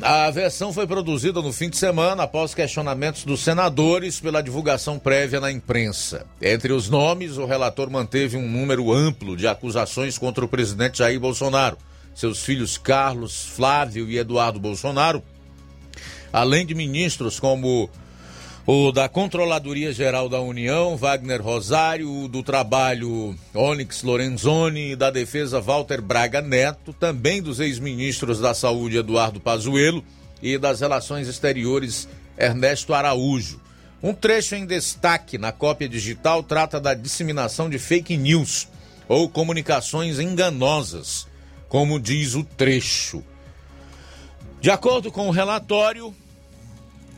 [0.00, 5.40] A versão foi produzida no fim de semana após questionamentos dos senadores pela divulgação prévia
[5.40, 6.26] na imprensa.
[6.40, 11.18] Entre os nomes, o relator manteve um número amplo de acusações contra o presidente Jair
[11.18, 11.76] Bolsonaro,
[12.14, 15.22] seus filhos Carlos, Flávio e Eduardo Bolsonaro,
[16.32, 17.90] além de ministros como
[18.66, 26.00] o da Controladoria Geral da União, Wagner Rosário, do Trabalho, Onyx Lorenzoni, da Defesa, Walter
[26.00, 30.02] Braga Neto, também dos ex-ministros da Saúde, Eduardo Pazuello,
[30.42, 33.60] e das Relações Exteriores, Ernesto Araújo.
[34.02, 38.68] Um trecho em destaque na cópia digital trata da disseminação de fake news
[39.08, 41.28] ou comunicações enganosas,
[41.68, 43.22] como diz o trecho.
[44.60, 46.12] De acordo com o relatório,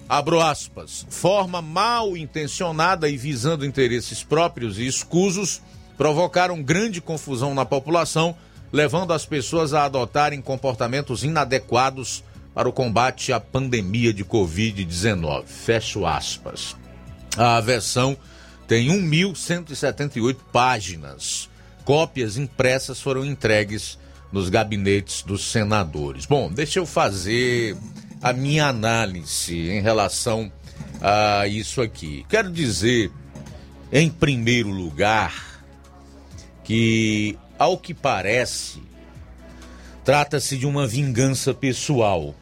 [0.08, 5.60] abro aspas, forma mal intencionada e visando interesses próprios e escusos,
[5.96, 8.36] provocaram grande confusão na população,
[8.72, 15.44] levando as pessoas a adotarem comportamentos inadequados para o combate à pandemia de Covid-19.
[15.46, 16.74] Fecho aspas.
[17.36, 18.16] A versão
[18.66, 21.48] tem 1.178 páginas.
[21.84, 23.98] Cópias impressas foram entregues
[24.32, 26.26] nos gabinetes dos senadores.
[26.26, 27.76] Bom, deixa eu fazer
[28.22, 30.50] a minha análise em relação
[31.00, 32.24] a isso aqui.
[32.28, 33.10] Quero dizer,
[33.92, 35.64] em primeiro lugar,
[36.64, 38.82] que, ao que parece,
[40.04, 42.34] trata-se de uma vingança pessoal.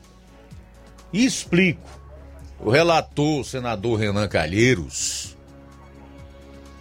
[1.13, 1.97] E explico.
[2.59, 5.37] O relator, o senador Renan Calheiros,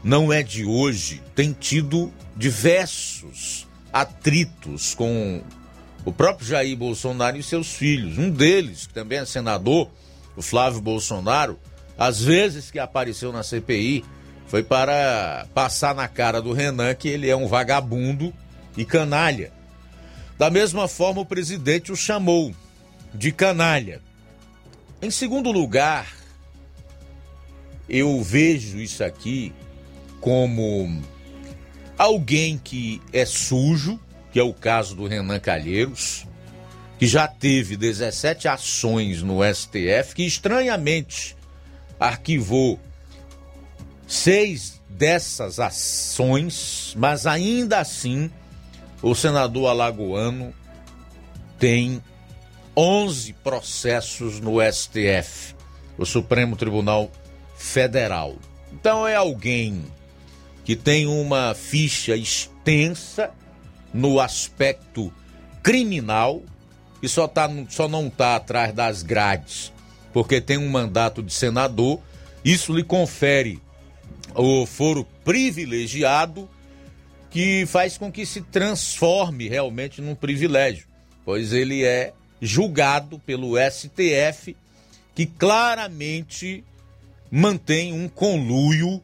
[0.01, 5.41] não é de hoje, tem tido diversos atritos com
[6.05, 8.17] o próprio Jair Bolsonaro e seus filhos.
[8.17, 9.89] Um deles, que também é senador,
[10.37, 11.59] o Flávio Bolsonaro,
[11.97, 14.05] às vezes que apareceu na CPI,
[14.47, 18.31] foi para passar na cara do Renan que ele é um vagabundo
[18.77, 19.51] e canalha.
[20.37, 22.53] Da mesma forma, o presidente o chamou
[23.13, 24.01] de canalha.
[25.01, 26.13] Em segundo lugar,
[27.87, 29.53] eu vejo isso aqui
[30.19, 31.01] como
[31.97, 33.99] alguém que é sujo,
[34.35, 36.27] que é o caso do Renan Calheiros,
[36.99, 41.37] que já teve 17 ações no STF, que estranhamente
[41.97, 42.77] arquivou
[44.05, 48.29] seis dessas ações, mas ainda assim
[49.01, 50.53] o senador alagoano
[51.57, 52.03] tem
[52.75, 55.55] 11 processos no STF,
[55.97, 57.09] o Supremo Tribunal
[57.55, 58.35] Federal.
[58.73, 59.85] Então é alguém
[60.65, 63.31] que tem uma ficha extensa
[63.95, 65.11] no aspecto
[65.63, 66.43] criminal
[67.01, 69.73] e só, tá, só não está atrás das grades
[70.15, 71.99] porque tem um mandato de senador.
[72.41, 73.59] Isso lhe confere
[74.33, 76.49] o foro privilegiado
[77.29, 80.87] que faz com que se transforme realmente num privilégio,
[81.25, 84.55] pois ele é julgado pelo STF,
[85.13, 86.63] que claramente
[87.29, 89.03] mantém um conluio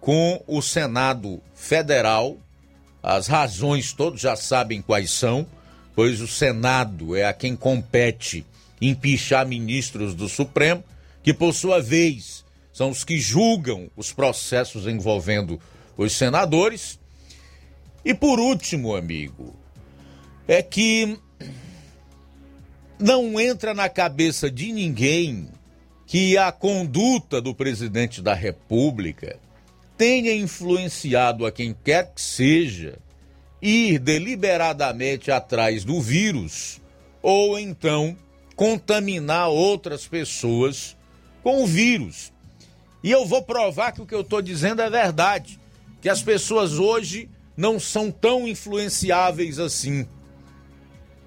[0.00, 2.38] com o Senado Federal.
[3.06, 5.46] As razões todos já sabem quais são,
[5.94, 8.44] pois o Senado é a quem compete
[8.82, 10.82] empichar ministros do Supremo,
[11.22, 15.60] que por sua vez são os que julgam os processos envolvendo
[15.96, 16.98] os senadores.
[18.04, 19.54] E por último, amigo,
[20.48, 21.16] é que
[22.98, 25.48] não entra na cabeça de ninguém
[26.08, 29.38] que a conduta do presidente da República
[29.96, 32.98] tenha influenciado a quem quer que seja
[33.60, 36.80] ir deliberadamente atrás do vírus
[37.22, 38.16] ou então
[38.54, 40.96] contaminar outras pessoas
[41.42, 42.32] com o vírus.
[43.02, 45.58] E eu vou provar que o que eu estou dizendo é verdade,
[46.00, 50.06] que as pessoas hoje não são tão influenciáveis assim.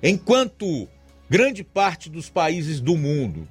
[0.01, 0.87] Enquanto
[1.29, 3.47] grande parte dos países do mundo,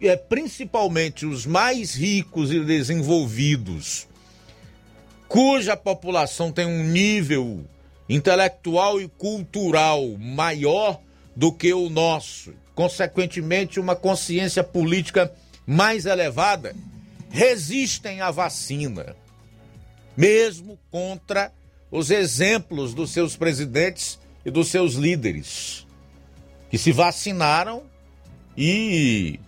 [0.00, 4.08] é, principalmente os mais ricos e desenvolvidos,
[5.30, 7.64] cuja população tem um nível
[8.08, 11.00] intelectual e cultural maior
[11.36, 15.32] do que o nosso, consequentemente, uma consciência política
[15.64, 16.74] mais elevada,
[17.30, 19.14] resistem à vacina,
[20.16, 21.52] mesmo contra
[21.92, 25.86] os exemplos dos seus presidentes e dos seus líderes,
[26.68, 27.84] que se vacinaram
[28.56, 29.38] e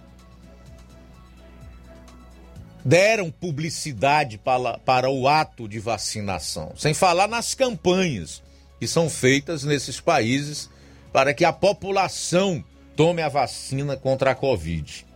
[2.85, 8.43] deram publicidade para, para o ato de vacinação, sem falar nas campanhas
[8.81, 10.69] que são feitas nesses países
[11.13, 12.65] para que a população
[12.97, 15.07] tome a vacina contra a Covid.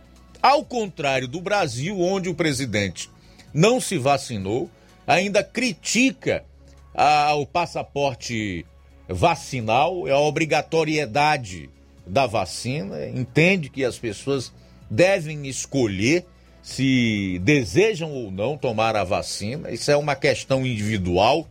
[0.41, 3.09] Ao contrário do Brasil, onde o presidente
[3.53, 4.69] não se vacinou,
[5.05, 6.45] ainda critica
[6.93, 8.65] a, o passaporte
[9.09, 11.69] vacinal, a obrigatoriedade
[12.05, 14.53] da vacina, entende que as pessoas
[14.89, 16.25] devem escolher
[16.67, 19.71] se desejam ou não tomar a vacina.
[19.71, 21.47] Isso é uma questão individual,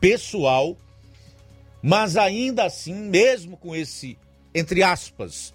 [0.00, 0.76] pessoal,
[1.82, 4.16] mas ainda assim, mesmo com esse,
[4.54, 5.52] entre aspas,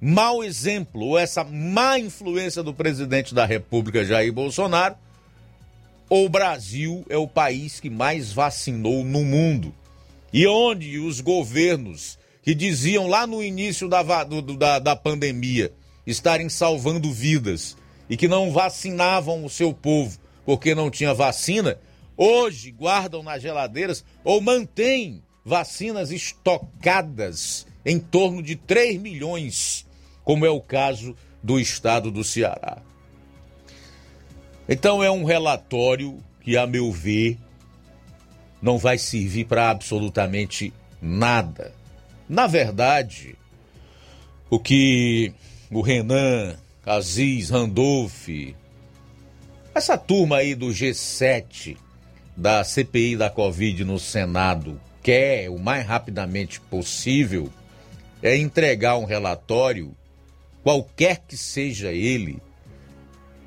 [0.00, 4.96] mau exemplo ou essa má influência do presidente da República, Jair Bolsonaro,
[6.08, 9.74] o Brasil é o país que mais vacinou no mundo.
[10.32, 15.70] E onde os governos que diziam lá no início da, do, da, da pandemia
[16.06, 17.76] estarem salvando vidas
[18.08, 21.78] e que não vacinavam o seu povo porque não tinha vacina,
[22.16, 29.86] hoje guardam nas geladeiras ou mantêm vacinas estocadas em torno de 3 milhões,
[30.24, 32.78] como é o caso do estado do Ceará.
[34.68, 37.38] Então é um relatório que, a meu ver,
[38.60, 41.72] não vai servir para absolutamente nada.
[42.28, 43.36] Na verdade,
[44.50, 45.32] o que
[45.70, 46.56] o Renan,
[46.86, 48.28] Aziz, Randolph,
[49.74, 51.76] essa turma aí do G7
[52.36, 57.50] da CPI da Covid no Senado quer o mais rapidamente possível
[58.22, 59.96] é entregar um relatório,
[60.62, 62.40] qualquer que seja ele,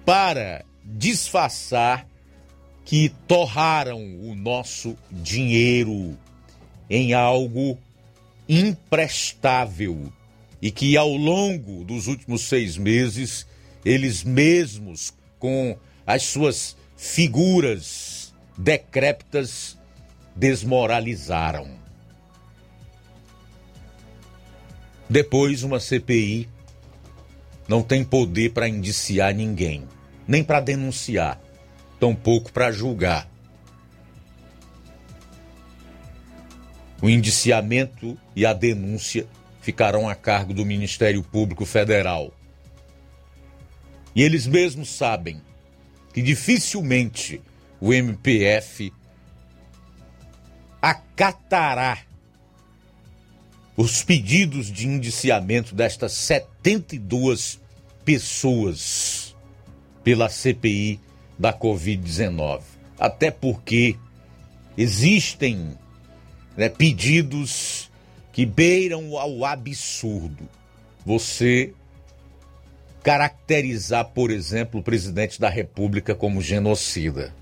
[0.05, 2.05] para disfarçar
[2.83, 6.17] que torraram o nosso dinheiro
[6.89, 7.77] em algo
[8.49, 10.11] imprestável
[10.61, 13.45] e que ao longo dos últimos seis meses
[13.85, 19.77] eles mesmos, com as suas figuras decrépitas,
[20.35, 21.67] desmoralizaram.
[25.09, 26.47] Depois, uma CPI
[27.67, 29.87] não tem poder para indiciar ninguém,
[30.27, 31.41] nem para denunciar
[31.99, 33.29] tampouco para julgar.
[37.01, 39.27] O indiciamento e a denúncia
[39.61, 42.33] ficarão a cargo do Ministério Público Federal.
[44.15, 45.41] E eles mesmos sabem
[46.13, 47.41] que dificilmente
[47.79, 48.91] o MPF
[50.81, 51.99] acatará
[53.77, 57.61] os pedidos de indiciamento destas 72
[58.03, 59.33] pessoas
[60.03, 60.99] pela CPI
[61.37, 62.61] da Covid-19.
[62.99, 63.95] Até porque
[64.77, 65.77] existem
[66.57, 67.78] né, pedidos
[68.39, 70.47] que beiram ao absurdo.
[71.05, 71.73] Você
[73.03, 77.35] caracterizar, por exemplo, o presidente da República como genocida.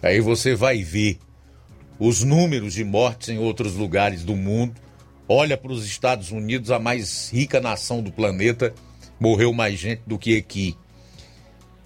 [0.00, 1.18] Aí você vai ver
[1.98, 4.80] os números de mortes em outros lugares do mundo.
[5.28, 8.72] Olha para os Estados Unidos, a mais rica nação do planeta,
[9.18, 10.76] morreu mais gente do que aqui.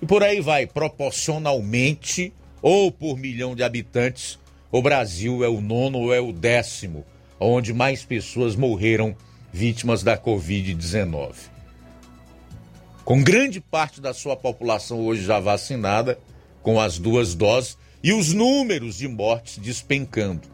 [0.02, 4.38] E por aí vai, proporcionalmente ou por milhão de habitantes,
[4.70, 7.02] o Brasil é o nono ou é o décimo,
[7.40, 9.16] onde mais pessoas morreram
[9.52, 11.34] vítimas da Covid-19.
[13.04, 16.18] Com grande parte da sua população hoje já vacinada,
[16.62, 20.48] com as duas doses, e os números de mortes despencando.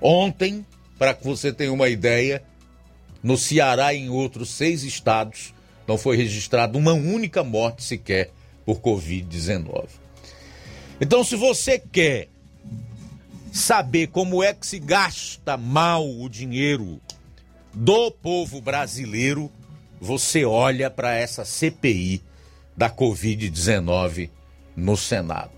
[0.00, 0.66] Ontem,
[0.98, 2.42] para que você tenha uma ideia,
[3.22, 5.54] no Ceará e em outros seis estados,
[5.86, 8.30] não foi registrada uma única morte sequer
[8.64, 9.88] por Covid-19.
[11.00, 12.28] Então, se você quer
[13.52, 17.00] saber como é que se gasta mal o dinheiro
[17.74, 19.50] do povo brasileiro,
[20.00, 22.22] você olha para essa CPI
[22.76, 24.30] da Covid-19
[24.74, 25.50] no Senado.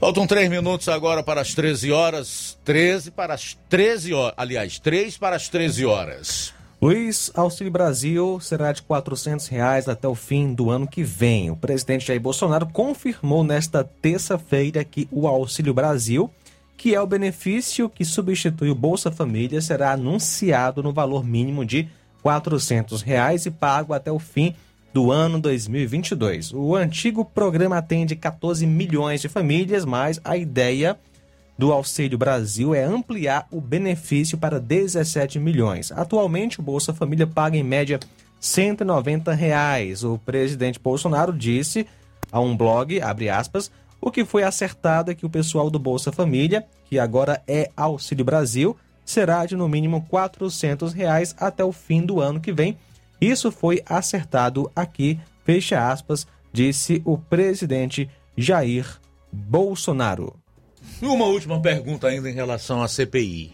[0.00, 2.56] Faltam três minutos agora para as 13 horas.
[2.64, 4.34] 13 para as 13 horas.
[4.36, 6.54] Aliás, 3 para as 13 horas.
[6.80, 11.50] Luiz, Auxílio Brasil será de 400 reais até o fim do ano que vem.
[11.50, 16.30] O presidente Jair Bolsonaro confirmou nesta terça-feira que o Auxílio Brasil,
[16.78, 21.88] que é o benefício que substitui o Bolsa Família, será anunciado no valor mínimo de
[22.22, 24.54] 400 reais e pago até o fim
[24.94, 26.52] do ano 2022.
[26.54, 30.96] O antigo programa atende 14 milhões de famílias, mas a ideia
[31.58, 35.90] do Auxílio Brasil é ampliar o benefício para 17 milhões.
[35.90, 37.98] Atualmente, o Bolsa Família paga em média
[38.38, 40.04] 190 reais.
[40.04, 41.88] O presidente Bolsonaro disse
[42.30, 43.68] a um blog, abre aspas,
[44.00, 48.24] o que foi acertado é que o pessoal do Bolsa Família, que agora é Auxílio
[48.24, 52.76] Brasil, será de no mínimo 400 reais até o fim do ano que vem
[53.20, 59.00] isso foi acertado aqui, fecha aspas, disse o presidente Jair
[59.32, 60.36] Bolsonaro.
[61.02, 63.52] Uma última pergunta ainda em relação à CPI.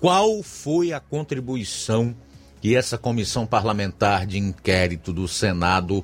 [0.00, 2.14] Qual foi a contribuição
[2.60, 6.02] que essa comissão parlamentar de inquérito do Senado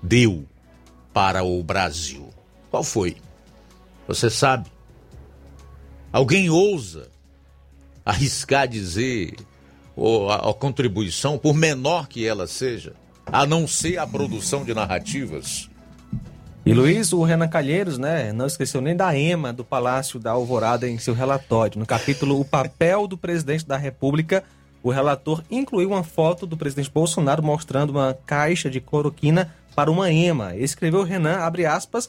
[0.00, 0.44] deu
[1.12, 2.27] para o Brasil?
[2.70, 3.16] Qual foi?
[4.06, 4.70] Você sabe?
[6.12, 7.10] Alguém ousa
[8.04, 9.36] arriscar dizer
[9.94, 12.94] ou a, a contribuição, por menor que ela seja,
[13.26, 15.68] a não ser a produção de narrativas.
[16.64, 20.88] E Luiz, o Renan Calheiros, né, não esqueceu nem da EMA do Palácio da Alvorada
[20.88, 21.78] em seu relatório.
[21.78, 24.44] No capítulo O Papel do Presidente da República,
[24.82, 30.10] o relator incluiu uma foto do presidente Bolsonaro mostrando uma caixa de cloroquina para uma
[30.10, 30.56] EMA.
[30.56, 32.08] Escreveu Renan, abre aspas,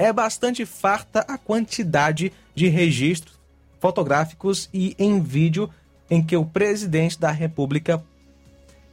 [0.00, 3.38] é bastante farta a quantidade de registros
[3.78, 5.68] fotográficos e em vídeo
[6.08, 8.02] em que o presidente da República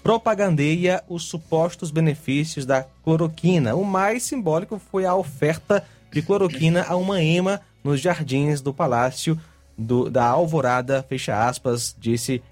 [0.03, 3.73] propagandeia os supostos benefícios da cloroquina.
[3.73, 5.81] O mais simbólico foi a oferta
[6.11, 9.39] de cloroquina a uma ema nos jardins do Palácio
[9.77, 12.43] do, da Alvorada, fecha aspas, disse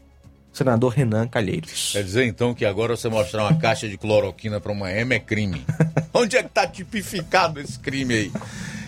[0.55, 1.91] senador Renan Calheiros.
[1.91, 5.19] Quer dizer então que agora você mostrar uma caixa de cloroquina para uma ema é
[5.19, 5.65] crime.
[6.13, 8.31] Onde é que tá tipificado esse crime aí?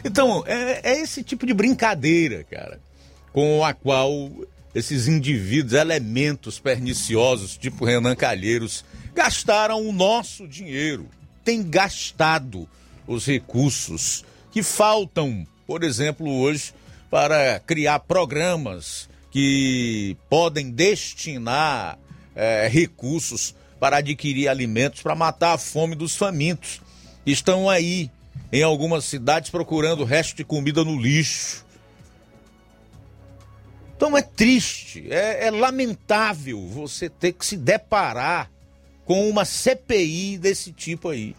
[0.04, 2.80] Então, é, é esse tipo de brincadeira, cara,
[3.34, 4.32] com a qual
[4.74, 11.06] esses indivíduos, elementos perniciosos, tipo Renan Calheiros, gastaram o nosso dinheiro,
[11.44, 12.70] têm gastado
[13.06, 16.74] os recursos que faltam, por exemplo, hoje,
[17.10, 22.00] para criar programas que podem destinar
[22.36, 26.82] é, recursos para adquirir alimentos para matar a fome dos famintos.
[27.24, 28.10] Estão aí
[28.52, 31.64] em algumas cidades procurando resto de comida no lixo.
[33.96, 38.50] Então é triste, é, é, lamentável você ter que se deparar
[39.06, 41.36] com uma CPI desse tipo aí.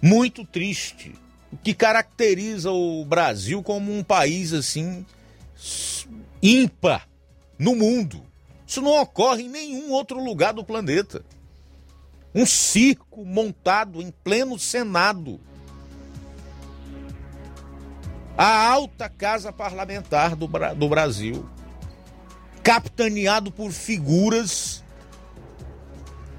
[0.00, 1.14] Muito triste.
[1.52, 5.04] O que caracteriza o Brasil como um país assim
[6.42, 7.08] ímpar
[7.58, 8.22] no mundo.
[8.66, 11.24] Isso não ocorre em nenhum outro lugar do planeta.
[12.34, 15.38] Um circo montado em pleno Senado
[18.36, 21.46] a alta casa parlamentar do, do Brasil,
[22.62, 24.82] capitaneado por figuras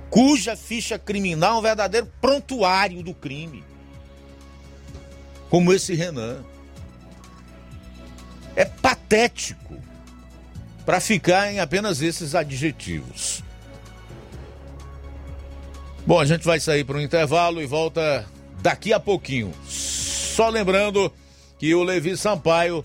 [0.09, 3.63] cuja ficha criminal é um verdadeiro prontuário do crime,
[5.49, 6.43] como esse Renan.
[8.55, 9.75] É patético
[10.85, 13.43] para ficar em apenas esses adjetivos.
[16.05, 18.25] Bom, a gente vai sair para um intervalo e volta
[18.61, 19.53] daqui a pouquinho.
[19.65, 21.11] Só lembrando
[21.57, 22.83] que o Levi Sampaio,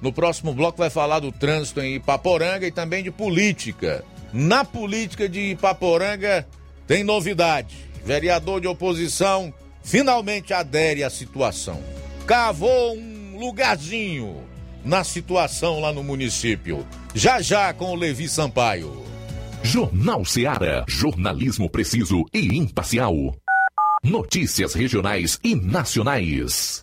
[0.00, 4.02] no próximo bloco, vai falar do trânsito em Ipaporanga e também de política.
[4.32, 6.46] Na política de Ipaporanga
[6.86, 7.76] tem novidade.
[8.04, 11.82] Vereador de oposição finalmente adere à situação.
[12.26, 14.42] Cavou um lugarzinho
[14.82, 16.86] na situação lá no município.
[17.14, 19.04] Já já com o Levi Sampaio.
[19.62, 20.84] Jornal Seara.
[20.88, 23.14] Jornalismo preciso e imparcial.
[24.02, 26.82] Notícias regionais e nacionais.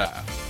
[0.00, 0.49] America.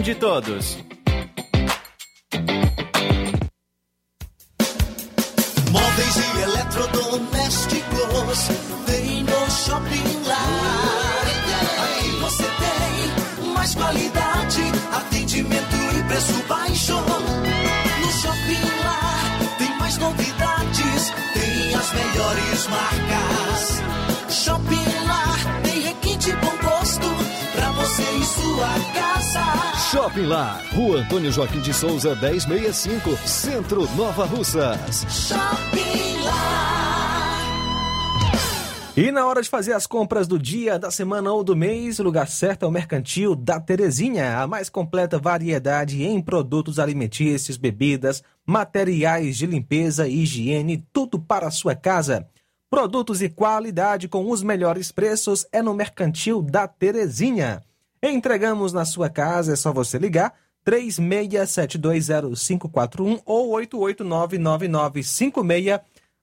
[0.00, 0.78] De todos.
[5.70, 8.48] Móveis e eletrodomésticos
[8.86, 11.26] tem no Shopping Lar.
[11.84, 13.12] Aqui você tem
[13.52, 16.94] mais qualidade, atendimento e preço baixo.
[16.94, 19.22] No Shopping Lar
[19.58, 23.82] tem mais novidades, tem as melhores marcas.
[24.34, 27.06] Shopping Lar tem requinte bom gosto
[27.54, 29.11] pra você e sua casa.
[29.90, 35.06] Shopping Lá, Rua Antônio Joaquim de Souza, 1065, Centro Nova Russas.
[35.08, 36.92] Shopping Lar.
[38.94, 42.02] E na hora de fazer as compras do dia, da semana ou do mês, o
[42.02, 48.22] lugar certo é o Mercantil da Terezinha, a mais completa variedade em produtos alimentícios, bebidas,
[48.46, 52.28] materiais de limpeza e higiene, tudo para a sua casa.
[52.68, 57.62] Produtos e qualidade com os melhores preços é no Mercantil da Terezinha.
[58.02, 60.34] Entregamos na sua casa, é só você ligar
[60.66, 63.52] 36720541 ou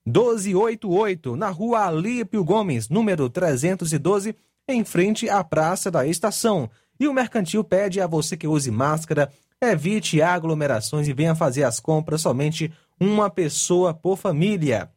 [0.07, 4.35] 88999561288, na rua Alípio Gomes, número 312,
[4.67, 6.69] em frente à Praça da Estação.
[6.99, 11.79] E o Mercantil pede a você que use máscara, evite aglomerações e venha fazer as
[11.79, 14.91] compras somente uma pessoa por família.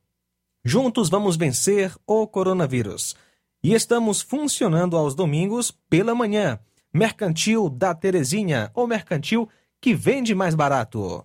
[0.65, 3.15] Juntos vamos vencer o coronavírus.
[3.63, 6.59] E estamos funcionando aos domingos pela manhã.
[6.95, 9.49] Mercantil da Terezinha, o mercantil
[9.81, 11.25] que vende mais barato.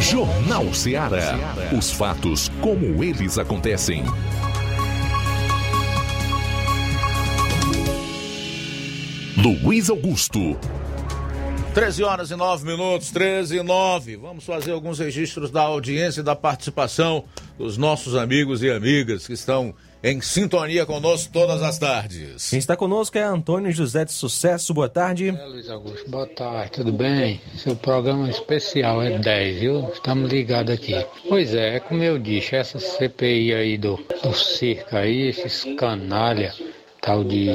[0.00, 1.38] Jornal Ceará.
[1.78, 4.02] Os fatos como eles acontecem.
[9.36, 10.58] Luiz Augusto.
[11.72, 14.16] 13 horas e 9 minutos, 13 e 9.
[14.16, 17.24] Vamos fazer alguns registros da audiência e da participação
[17.56, 19.72] dos nossos amigos e amigas que estão
[20.04, 22.50] em sintonia conosco todas as tardes.
[22.50, 24.74] Quem está conosco é Antônio José de Sucesso.
[24.74, 25.30] Boa tarde.
[25.30, 27.40] É, Luiz Augusto, boa tarde, tudo bem?
[27.56, 29.90] Seu programa especial é 10, viu?
[29.90, 30.94] Estamos ligados aqui.
[31.26, 36.52] Pois é, é como eu disse, essa CPI aí do, do circo aí, esses canalha,
[37.00, 37.48] tal de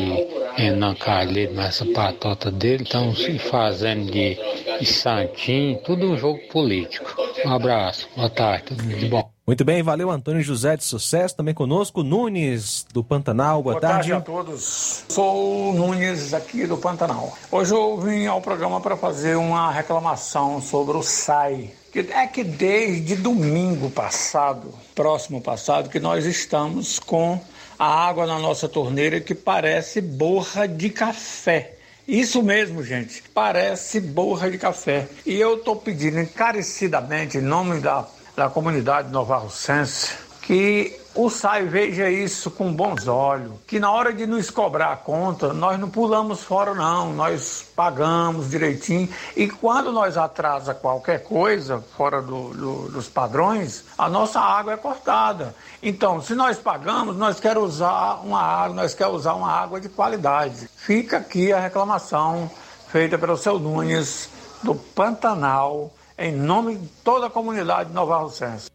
[0.56, 4.39] Renan Calheiro, mas essa patota dele, estão se fazendo de,
[4.80, 7.16] de santinho, tudo um jogo político.
[7.45, 9.39] Um abraço, boa tarde, tudo de bom.
[9.50, 14.14] Muito bem, valeu Antônio José de Sucesso, também conosco, Nunes do Pantanal, boa, Boa tarde
[14.14, 15.04] a todos.
[15.10, 17.36] Sou o Nunes aqui do Pantanal.
[17.52, 23.16] Hoje eu vim ao programa para fazer uma reclamação sobre o SAI, É que desde
[23.16, 27.41] domingo passado, próximo passado, que nós estamos com
[27.80, 31.74] a água na nossa torneira que parece borra de café.
[32.08, 35.08] Isso mesmo, gente, parece borra de café.
[35.26, 38.08] E eu estou pedindo encarecidamente, em nome da,
[38.40, 40.14] da comunidade Nova Rocense,
[40.44, 44.96] que o SAI veja isso com bons olhos, que na hora de nos cobrar a
[44.96, 51.84] conta, nós não pulamos fora não, nós pagamos direitinho e quando nós atrasa qualquer coisa
[51.98, 55.54] fora do, do, dos padrões, a nossa água é cortada.
[55.84, 59.90] Então, se nós pagamos, nós queremos usar uma água, nós queremos usar uma água de
[59.90, 60.70] qualidade.
[60.78, 62.50] Fica aqui a reclamação
[62.88, 64.30] feita pelo seu Nunes
[64.64, 68.70] do Pantanal, em nome de toda a comunidade de Nova Rocense.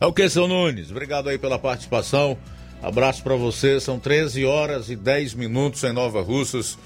[0.00, 0.90] É o que, seu Nunes?
[0.90, 2.36] Obrigado aí pela participação.
[2.82, 3.80] Abraço para você.
[3.80, 6.76] São 13 horas e 10 minutos em Nova Russas.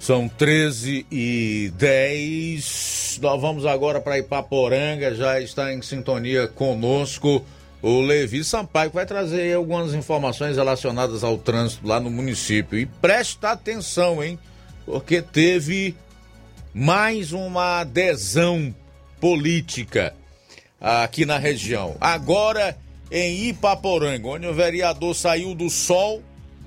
[0.00, 3.20] São 13 e 10.
[3.22, 5.14] Nós vamos agora para Ipaporanga.
[5.14, 7.44] Já está em sintonia conosco
[7.82, 12.78] o Levi Sampaio, que vai trazer algumas informações relacionadas ao trânsito lá no município.
[12.78, 14.38] E presta atenção, hein?
[14.86, 15.94] Porque teve
[16.74, 18.74] mais uma adesão
[19.20, 20.14] política
[20.80, 21.96] aqui na região.
[22.00, 22.76] Agora
[23.10, 26.22] em Ipaporanga, onde o vereador saiu do sol,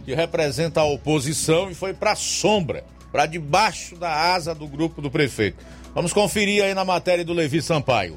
[0.06, 5.02] que representa a oposição, e foi para a sombra, para debaixo da asa do grupo
[5.02, 5.58] do prefeito.
[5.96, 8.16] Vamos conferir aí na matéria do Levi Sampaio.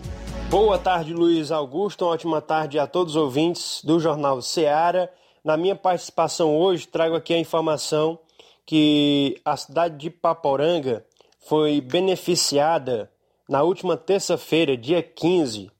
[0.50, 2.04] Boa tarde, Luiz Augusto.
[2.04, 5.10] Uma ótima tarde a todos os ouvintes do Jornal Seara.
[5.42, 8.18] Na minha participação hoje, trago aqui a informação
[8.66, 11.02] que a cidade de Ipaporanga
[11.48, 13.10] foi beneficiada
[13.48, 15.70] na última terça-feira, dia 15,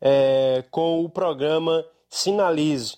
[0.00, 2.96] é, com o programa Sinalize.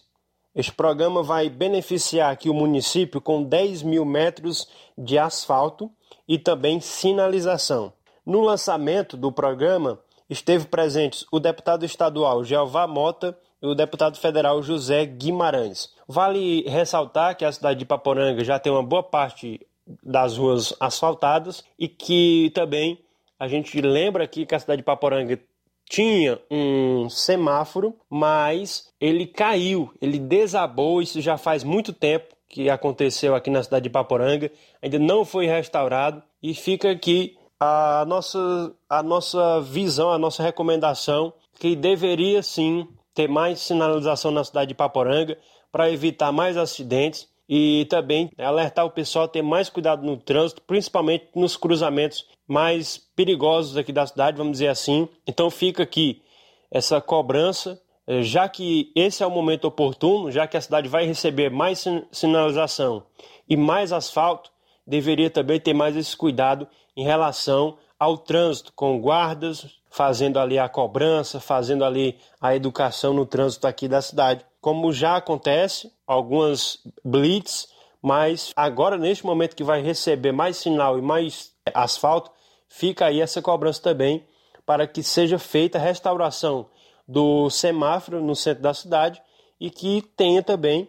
[0.54, 4.68] Este programa vai beneficiar aqui o município com 10 mil metros
[4.98, 5.90] de asfalto
[6.28, 7.90] e também sinalização.
[8.26, 9.98] No lançamento do programa
[10.28, 15.88] esteve presentes o deputado estadual Jeová Mota e o deputado federal José Guimarães.
[16.06, 19.66] Vale ressaltar que a cidade de Paporanga já tem uma boa parte
[20.02, 22.98] das ruas asfaltadas e que também
[23.38, 25.40] a gente lembra aqui que a cidade de Paporanga
[25.88, 31.02] tinha um semáforo, mas ele caiu, ele desabou.
[31.02, 34.50] Isso já faz muito tempo que aconteceu aqui na cidade de Paporanga,
[34.82, 41.32] ainda não foi restaurado e fica aqui a nossa, a nossa visão, a nossa recomendação
[41.58, 45.38] que deveria sim ter mais sinalização na cidade de Paporanga
[45.70, 50.62] para evitar mais acidentes e também alertar o pessoal a ter mais cuidado no trânsito,
[50.62, 55.08] principalmente nos cruzamentos mais perigosos aqui da cidade, vamos dizer assim.
[55.26, 56.22] Então fica aqui
[56.70, 61.04] essa cobrança, eh, já que esse é o momento oportuno, já que a cidade vai
[61.04, 63.02] receber mais sinalização
[63.48, 64.52] e mais asfalto,
[64.86, 70.68] deveria também ter mais esse cuidado em relação ao trânsito, com guardas fazendo ali a
[70.68, 77.68] cobrança, fazendo ali a educação no trânsito aqui da cidade como já acontece, algumas blitz,
[78.02, 82.30] mas agora neste momento que vai receber mais sinal e mais asfalto,
[82.68, 84.26] fica aí essa cobrança também
[84.64, 86.68] para que seja feita a restauração
[87.06, 89.20] do semáforo no centro da cidade
[89.58, 90.88] e que tenha também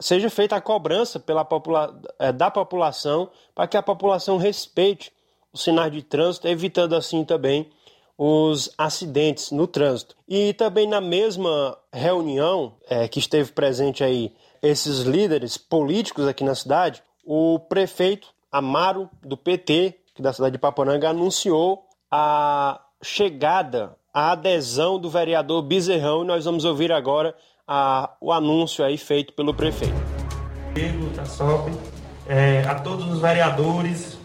[0.00, 5.12] seja feita a cobrança pela popula eh, da população para que a população respeite
[5.52, 7.68] os sinais de trânsito, evitando assim também
[8.18, 10.16] os acidentes no trânsito.
[10.26, 16.56] E também na mesma reunião é, que esteve presente aí esses líderes políticos aqui na
[16.56, 24.32] cidade, o prefeito Amaro do PT, que da cidade de Paporanga, anunciou a chegada, a
[24.32, 29.54] adesão do vereador Bezerrão e nós vamos ouvir agora a, o anúncio aí feito pelo
[29.54, 29.94] prefeito.
[32.26, 34.18] É, a todos os vereadores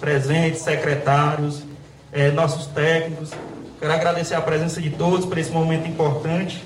[0.00, 1.62] presentes, secretários,
[2.12, 3.30] é, nossos técnicos.
[3.78, 6.64] Quero agradecer a presença de todos por esse momento importante.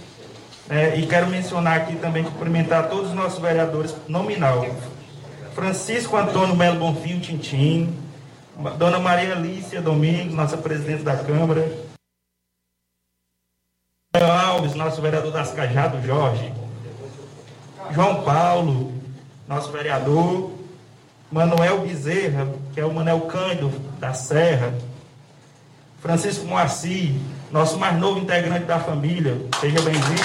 [0.68, 4.64] É, e quero mencionar aqui também, cumprimentar todos os nossos vereadores nominal.
[5.54, 7.92] Francisco Antônio Melo Bonfim, Tintim,
[8.78, 11.68] Dona Maria Alicia Domingos, nossa presidente da Câmara,
[14.14, 16.52] Alves, nosso vereador das Cajado, Jorge,
[17.90, 18.92] João Paulo,
[19.48, 20.52] nosso vereador,
[21.30, 24.74] Manuel Bezerra, que é o Manuel Cândido da Serra,
[26.00, 27.12] Francisco Moacir,
[27.50, 29.36] nosso mais novo integrante da família.
[29.60, 30.22] Seja bem-vindo.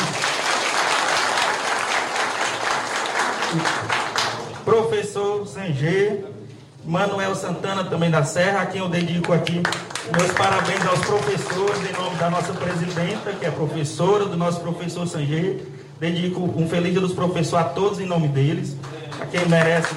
[4.63, 6.25] Professor Sanger,
[6.83, 9.61] Manuel Santana também da Serra, a quem eu dedico aqui
[10.17, 15.05] meus parabéns aos professores, em nome da nossa presidenta, que é professora, do nosso professor
[15.07, 15.65] Sanger.
[15.99, 18.77] Dedico um feliz dia dos professores a todos em nome deles,
[19.19, 19.95] a quem merece.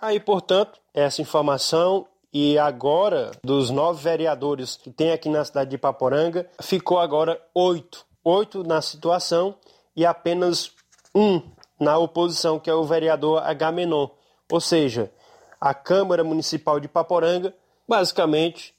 [0.00, 5.78] Aí, portanto, essa informação e agora, dos nove vereadores que tem aqui na cidade de
[5.78, 8.04] Paporanga, ficou agora oito.
[8.24, 9.54] Oito na situação
[9.94, 10.72] e apenas
[11.14, 11.40] um
[11.78, 14.08] na oposição, que é o vereador Agamenon.
[14.50, 15.12] Ou seja,
[15.60, 17.54] a Câmara Municipal de Paporanga
[17.86, 18.74] basicamente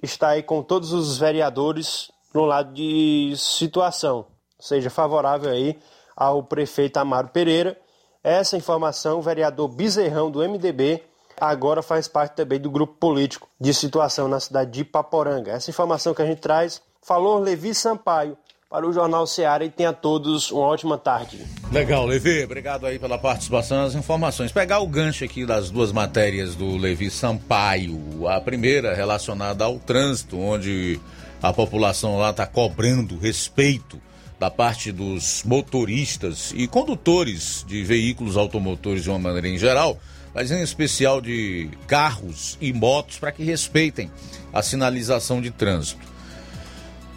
[0.00, 4.26] está aí com todos os vereadores no lado de situação,
[4.60, 5.76] seja favorável aí
[6.16, 7.76] ao prefeito Amaro Pereira.
[8.22, 11.09] Essa informação, o vereador Bezerrão do MDB
[11.40, 15.52] agora faz parte também do grupo político de situação na cidade de Paporanga.
[15.52, 18.36] Essa informação que a gente traz, falou Levi Sampaio
[18.68, 21.44] para o Jornal Ceará e tenha todos uma ótima tarde.
[21.72, 24.52] Legal, Levi, obrigado aí pela participação nas informações.
[24.52, 28.28] Pegar o gancho aqui das duas matérias do Levi Sampaio.
[28.28, 31.00] A primeira relacionada ao trânsito, onde
[31.42, 34.00] a população lá está cobrando respeito
[34.38, 39.98] da parte dos motoristas e condutores de veículos automotores de uma maneira em geral,
[40.34, 44.10] mas em especial de carros e motos, para que respeitem
[44.52, 46.08] a sinalização de trânsito.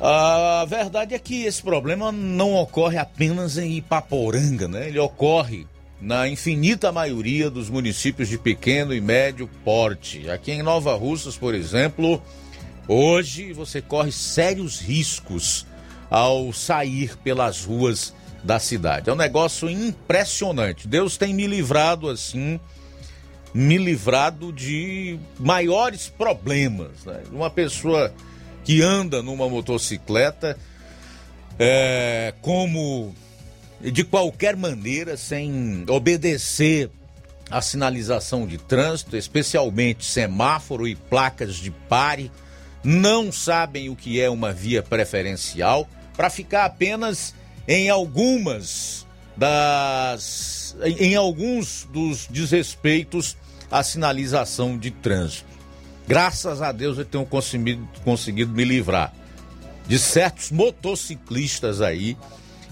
[0.02, 4.90] A verdade é que esse problema não ocorre apenas em Ipaporanga, né?
[4.90, 5.66] Ele ocorre
[6.02, 10.30] na infinita maioria dos municípios de pequeno e médio porte.
[10.30, 12.22] Aqui em Nova Russas, por exemplo,
[12.86, 15.66] hoje você corre sérios riscos
[16.10, 18.14] ao sair pelas ruas
[18.44, 19.10] da cidade.
[19.10, 20.86] É um negócio impressionante.
[20.86, 22.60] Deus tem me livrado assim,
[23.54, 27.06] me livrado de maiores problemas.
[27.06, 27.22] Né?
[27.32, 28.14] Uma pessoa
[28.64, 30.58] que anda numa motocicleta
[31.60, 33.14] é, como
[33.80, 36.90] de qualquer maneira, sem obedecer
[37.50, 42.32] a sinalização de trânsito, especialmente semáforo e placas de pare,
[42.84, 47.36] não sabem o que é uma via preferencial, para ficar apenas
[47.68, 49.03] em algumas
[49.36, 53.38] das em alguns dos desrespeitos
[53.70, 55.54] à sinalização de trânsito.
[56.08, 59.14] Graças a Deus eu tenho conseguido, conseguido me livrar
[59.88, 62.18] de certos motociclistas aí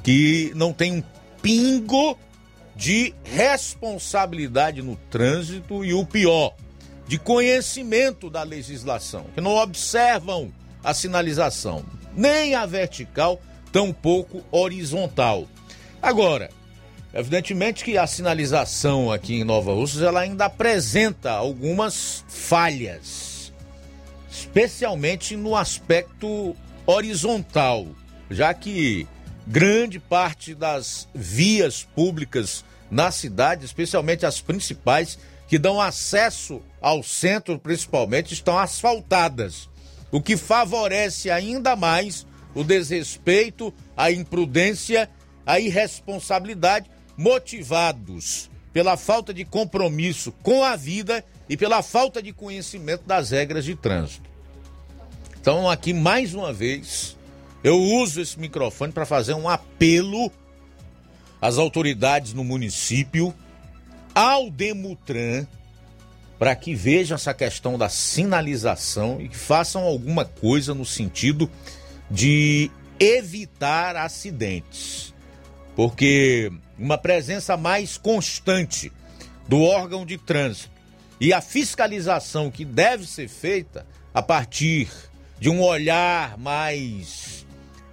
[0.03, 1.03] que não tem um
[1.41, 2.17] pingo
[2.75, 6.55] de responsabilidade no trânsito e o pior,
[7.07, 10.51] de conhecimento da legislação, que não observam
[10.83, 11.85] a sinalização,
[12.15, 15.47] nem a vertical, tampouco horizontal.
[16.01, 16.49] Agora,
[17.13, 23.53] evidentemente que a sinalização aqui em Nova Russas ela ainda apresenta algumas falhas,
[24.29, 26.55] especialmente no aspecto
[26.87, 27.87] horizontal,
[28.29, 29.07] já que
[29.45, 37.59] grande parte das vias públicas na cidade, especialmente as principais, que dão acesso ao centro
[37.59, 39.69] principalmente, estão asfaltadas,
[40.11, 42.25] o que favorece ainda mais
[42.55, 45.09] o desrespeito, a imprudência,
[45.51, 53.03] a irresponsabilidade, motivados pela falta de compromisso com a vida e pela falta de conhecimento
[53.05, 54.29] das regras de trânsito.
[55.41, 57.17] Então, aqui mais uma vez,
[57.61, 60.31] eu uso esse microfone para fazer um apelo
[61.41, 63.35] às autoridades no município,
[64.15, 65.45] ao Demutran,
[66.39, 71.51] para que vejam essa questão da sinalização e que façam alguma coisa no sentido
[72.09, 75.10] de evitar acidentes.
[75.81, 78.93] Porque uma presença mais constante
[79.47, 80.69] do órgão de trânsito
[81.19, 83.83] e a fiscalização que deve ser feita
[84.13, 84.87] a partir
[85.39, 87.47] de um olhar mais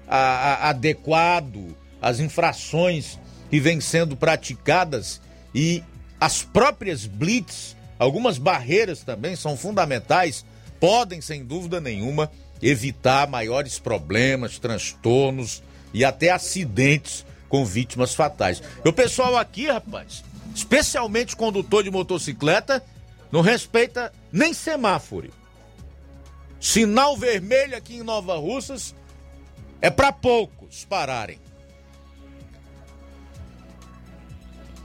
[0.07, 5.19] a, a, adequado às infrações que vêm sendo praticadas
[5.55, 5.83] e
[6.21, 10.45] as próprias blitz, algumas barreiras também são fundamentais,
[10.79, 15.63] podem, sem dúvida nenhuma, evitar maiores problemas, transtornos
[15.95, 18.63] e até acidentes com vítimas fatais.
[18.85, 22.85] E o pessoal aqui, rapaz, especialmente condutor de motocicleta,
[23.31, 25.31] não respeita nem semáforo.
[26.61, 28.95] Sinal vermelho aqui em Nova Russas
[29.81, 31.39] é para poucos pararem.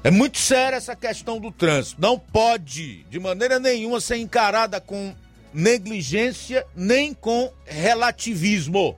[0.04, 2.02] É muito séria essa questão do trânsito.
[2.02, 5.16] Não pode, de maneira nenhuma, ser encarada com
[5.54, 8.98] negligência nem com relativismo.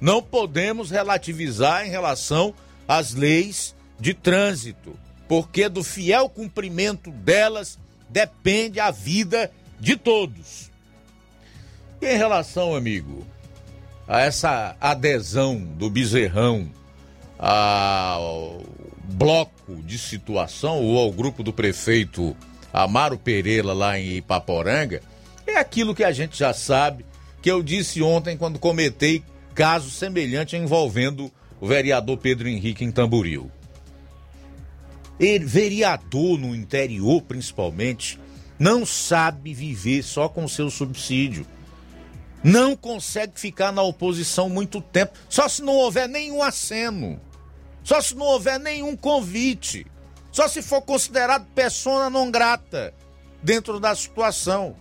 [0.00, 2.54] Não podemos relativizar em relação
[2.90, 4.98] às leis de trânsito,
[5.28, 9.48] porque do fiel cumprimento delas depende a vida
[9.78, 10.72] de todos.
[12.02, 13.24] E em relação, amigo,
[14.08, 16.68] a essa adesão do Bezerrão
[17.38, 18.60] ao
[19.04, 22.36] bloco de situação ou ao grupo do prefeito
[22.72, 25.00] Amaro Pereira lá em Ipaporanga,
[25.46, 27.06] é aquilo que a gente já sabe,
[27.40, 29.22] que eu disse ontem quando comentei
[29.54, 31.30] caso semelhante envolvendo
[31.60, 33.50] o vereador Pedro Henrique em Tamboril.
[35.18, 38.18] Ele, vereador no interior, principalmente,
[38.58, 41.46] não sabe viver só com seu subsídio.
[42.42, 47.20] Não consegue ficar na oposição muito tempo, só se não houver nenhum aceno,
[47.84, 49.86] só se não houver nenhum convite,
[50.32, 52.94] só se for considerado persona non grata
[53.42, 54.74] dentro da situação.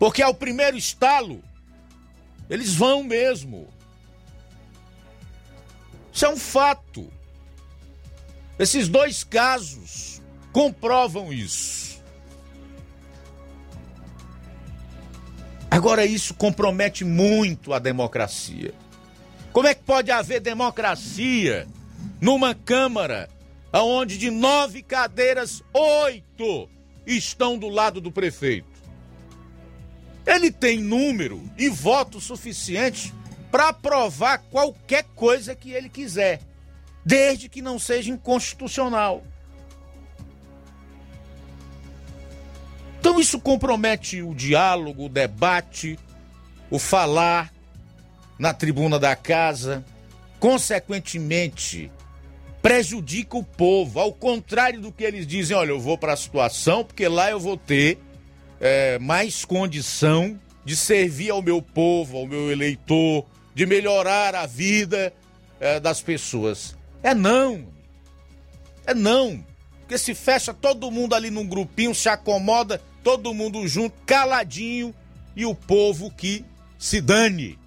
[0.00, 1.42] Porque ao primeiro estalo,
[2.50, 3.68] eles vão mesmo.
[6.18, 7.08] Isso é um fato.
[8.58, 10.20] Esses dois casos
[10.50, 12.02] comprovam isso.
[15.70, 18.74] Agora, isso compromete muito a democracia.
[19.52, 21.68] Como é que pode haver democracia
[22.20, 23.30] numa Câmara
[23.72, 26.68] onde de nove cadeiras, oito
[27.06, 28.82] estão do lado do prefeito?
[30.26, 33.14] Ele tem número e votos suficientes
[33.50, 36.40] para aprovar qualquer coisa que ele quiser,
[37.04, 39.22] desde que não seja inconstitucional.
[43.00, 45.98] Então isso compromete o diálogo, o debate,
[46.70, 47.52] o falar
[48.38, 49.84] na tribuna da casa,
[50.38, 51.90] consequentemente
[52.60, 56.84] prejudica o povo, ao contrário do que eles dizem, olha, eu vou para a situação
[56.84, 57.98] porque lá eu vou ter
[58.60, 63.24] é, mais condição de servir ao meu povo, ao meu eleitor,
[63.58, 65.12] de melhorar a vida
[65.58, 66.76] é, das pessoas.
[67.02, 67.66] É não.
[68.86, 69.44] É não.
[69.80, 74.94] Porque se fecha todo mundo ali num grupinho, se acomoda todo mundo junto, caladinho,
[75.34, 76.44] e o povo que
[76.78, 77.58] se dane.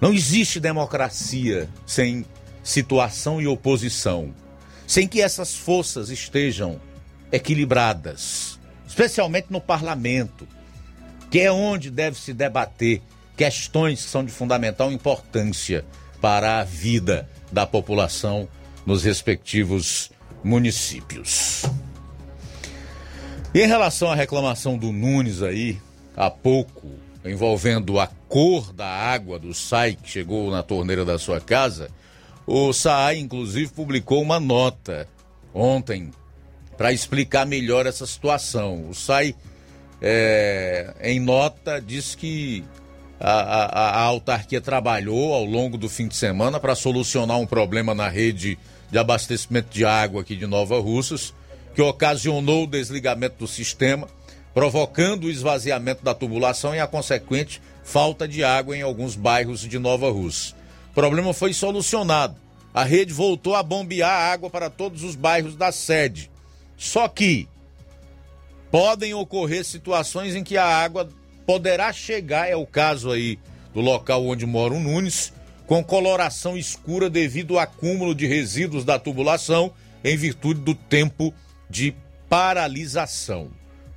[0.00, 2.24] Não existe democracia sem
[2.64, 4.34] situação e oposição,
[4.86, 6.80] sem que essas forças estejam
[7.30, 10.48] equilibradas, especialmente no parlamento
[11.30, 13.02] que é onde deve se debater
[13.36, 15.84] questões que são de fundamental importância
[16.20, 18.48] para a vida da população
[18.84, 20.10] nos respectivos
[20.42, 21.64] municípios.
[23.54, 25.78] Em relação à reclamação do Nunes aí,
[26.16, 26.90] há pouco,
[27.24, 31.90] envolvendo a cor da água do SAI que chegou na torneira da sua casa,
[32.46, 35.08] o SAI, inclusive, publicou uma nota
[35.52, 36.10] ontem
[36.76, 38.88] para explicar melhor essa situação.
[38.88, 39.34] O SAI
[40.00, 42.64] é, em nota, diz que
[43.18, 47.94] a, a, a, autarquia trabalhou ao longo do fim de semana para solucionar um problema
[47.94, 48.58] na rede
[48.90, 51.34] de abastecimento de água aqui de Nova Russas,
[51.74, 54.06] que ocasionou o desligamento do sistema,
[54.54, 59.78] provocando o esvaziamento da tubulação e a consequente falta de água em alguns bairros de
[59.78, 60.54] Nova Russa.
[60.90, 62.36] O problema foi solucionado.
[62.72, 66.30] A rede voltou a bombear água para todos os bairros da sede.
[66.76, 67.48] Só que
[68.76, 71.08] podem ocorrer situações em que a água
[71.46, 73.38] poderá chegar, é o caso aí
[73.72, 75.32] do local onde mora o Nunes,
[75.66, 79.72] com coloração escura devido ao acúmulo de resíduos da tubulação
[80.04, 81.32] em virtude do tempo
[81.70, 81.94] de
[82.28, 83.48] paralisação.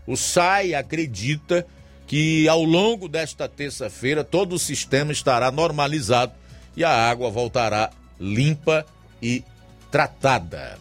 [0.07, 1.67] O SAI acredita
[2.07, 6.31] que ao longo desta terça-feira todo o sistema estará normalizado
[6.77, 8.85] e a água voltará limpa
[9.21, 9.43] e
[9.91, 10.79] tratada.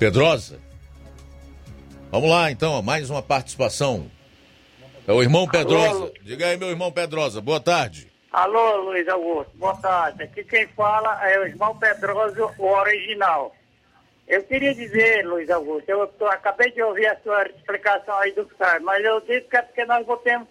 [0.00, 0.58] Pedrosa.
[2.10, 4.10] Vamos lá, então, mais uma participação.
[5.06, 6.04] É o irmão Pedrosa.
[6.04, 6.14] Alô?
[6.22, 7.42] Diga aí, meu irmão Pedrosa.
[7.42, 8.10] Boa tarde.
[8.32, 9.54] Alô, Luiz Augusto.
[9.58, 10.22] Boa tarde.
[10.22, 13.54] Aqui quem fala é o irmão Pedrosa, o original.
[14.26, 18.50] Eu queria dizer, Luiz Augusto, eu, eu acabei de ouvir a sua explicação aí do
[18.56, 20.48] SAR, mas eu disse que é porque nós botamos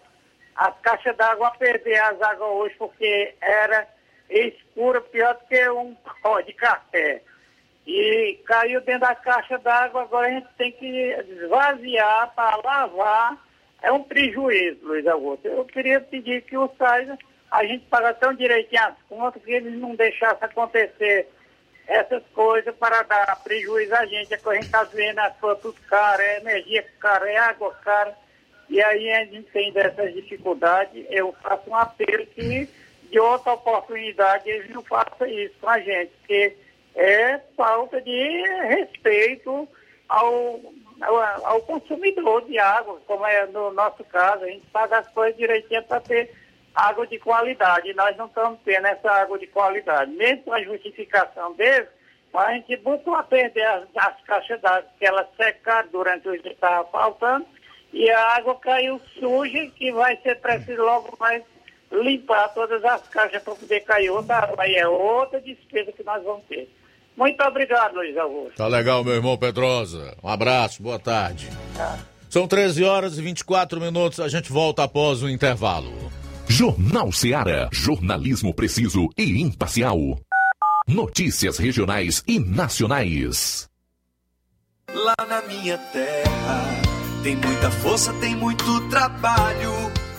[0.56, 3.88] as caixas d'água a perder as águas hoje, porque era
[4.30, 7.24] escura, pior do que um pó de café
[7.92, 10.86] e caiu dentro da caixa d'água, agora a gente tem que
[11.42, 13.36] esvaziar para lavar.
[13.82, 15.48] É um prejuízo, Luiz Augusto.
[15.48, 17.10] Eu queria pedir que o SAIS,
[17.50, 21.28] a gente paga tão direitinho as contas, que eles não deixassem acontecer
[21.88, 24.36] essas coisas para dar prejuízo a gente.
[24.36, 27.74] É que a gente está vendo as coisas tudo caro, é energia cara, é água
[27.84, 28.16] cara.
[28.70, 31.08] E aí a gente tem dessas dificuldades.
[31.10, 32.70] Eu faço um apelo que
[33.10, 36.56] de outra oportunidade eles não façam isso com a gente, porque
[37.00, 39.68] é falta de respeito
[40.10, 40.60] ao,
[41.02, 45.38] ao, ao, consumidor de água, como é no nosso caso, a gente paga as coisas
[45.38, 46.30] direitinho para ter
[46.76, 47.94] água de qualidade.
[47.94, 50.12] Nós não estamos tendo essa água de qualidade.
[50.12, 51.88] Mesmo com a justificação deles,
[52.34, 56.52] a gente botou a perder as, as caixas d'água, que elas secaram durante o dia
[56.52, 57.46] estava faltando,
[57.94, 61.44] e a água caiu suja, que vai ser preciso logo mais
[61.92, 64.64] limpar todas as caixas para poder cair outra água.
[64.64, 66.70] Aí é outra despesa que nós vamos ter.
[67.20, 68.56] Muito obrigado, Luiz Augusto.
[68.56, 70.16] Tá legal, meu irmão Pedrosa.
[70.24, 71.50] Um abraço, boa tarde.
[71.76, 72.00] Tá.
[72.30, 75.92] São 13 horas e 24 minutos, a gente volta após o intervalo.
[76.48, 77.68] Jornal Seara.
[77.74, 79.98] Jornalismo preciso e imparcial.
[80.88, 83.68] Notícias regionais e nacionais.
[84.90, 86.82] Lá na minha terra
[87.22, 89.79] tem muita força, tem muito trabalho.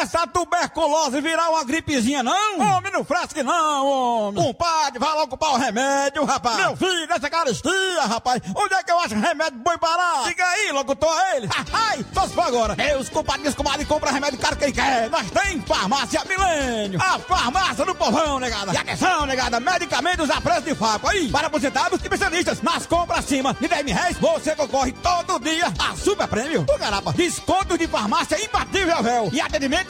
[0.00, 2.58] dessa tuberculose virar uma gripezinha, não?
[2.58, 4.42] Homem, não fresque não, homem.
[4.42, 6.56] Compadre, vai logo comprar o remédio, rapaz.
[6.56, 8.40] Meu filho, nessa caristia, rapaz.
[8.54, 10.24] Onde é que eu acho remédio bom parar?
[10.26, 11.48] Diga aí, locutor, ele.
[11.72, 12.74] Ai, só se for agora.
[12.76, 15.10] Meus compadres, comadre, compra remédio caro quem quer.
[15.10, 17.00] Nós tem farmácia milênio.
[17.02, 18.72] A farmácia do povão, negada.
[18.72, 21.08] E atenção, negada, medicamentos a preço de faco.
[21.08, 22.62] Aí, para aposentados e especialistas.
[22.62, 26.62] Nas compras acima de 10 mil reais, você concorre todo dia a super prêmio.
[26.62, 29.28] Do garapa, desconto de farmácia imbatível, véu.
[29.32, 29.89] E atendimento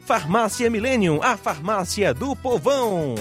[0.00, 3.14] Farmácia Millennium, a farmácia do povão.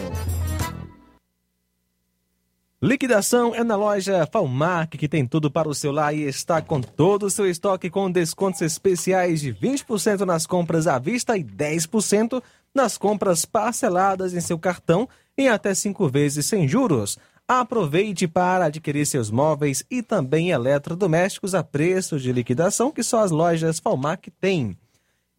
[2.82, 6.80] Liquidação é na loja Falmac, que tem tudo para o seu lar e está com
[6.80, 12.42] todo o seu estoque com descontos especiais de 20% nas compras à vista e 10%
[12.74, 17.18] nas compras parceladas em seu cartão em até cinco vezes sem juros.
[17.46, 23.32] Aproveite para adquirir seus móveis e também eletrodomésticos a preço de liquidação que só as
[23.32, 24.78] lojas Falmac têm.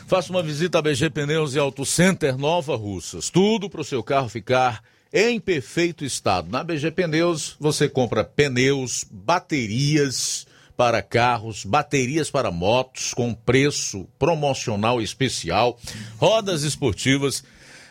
[0.05, 3.31] Faça uma visita a BG Pneus e Auto Center Nova Russas.
[3.31, 4.83] Tudo para o seu carro ficar
[5.13, 6.49] em perfeito estado.
[6.49, 14.99] Na BG Pneus você compra pneus, baterias para carros, baterias para motos com preço promocional
[14.99, 15.79] especial,
[16.17, 17.43] rodas esportivas,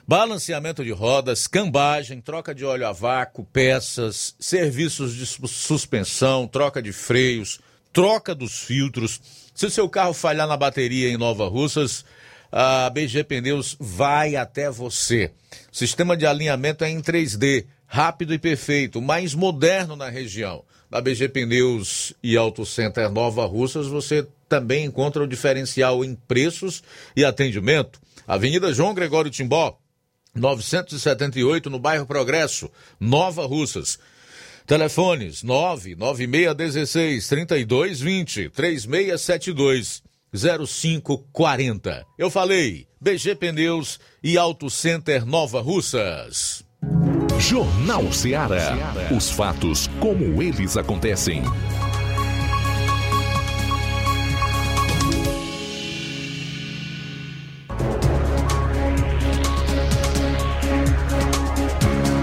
[0.07, 6.93] balanceamento de rodas, cambagem, troca de óleo a vácuo, peças, serviços de suspensão, troca de
[6.93, 7.61] freios,
[7.93, 9.21] troca dos filtros.
[9.55, 12.05] Se o seu carro falhar na bateria em Nova Russas,
[12.53, 15.31] a BG Pneus vai até você.
[15.73, 20.63] Sistema de alinhamento é em 3D, rápido e perfeito, mais moderno na região.
[20.91, 26.83] Na BG Pneus e Auto Center Nova Russas, você também encontra o diferencial em preços
[27.17, 27.99] e atendimento.
[28.29, 29.79] Avenida João Gregório Timbó,
[30.35, 32.71] 978, no bairro Progresso,
[33.01, 33.99] Nova Russas.
[34.67, 40.03] Telefones 99616 3220 3672
[40.35, 42.07] 0540.
[42.17, 46.65] Eu falei, BG Pneus e Auto Center Nova Russas.
[47.39, 48.73] Jornal Ceará.
[49.15, 51.43] Os fatos como eles acontecem.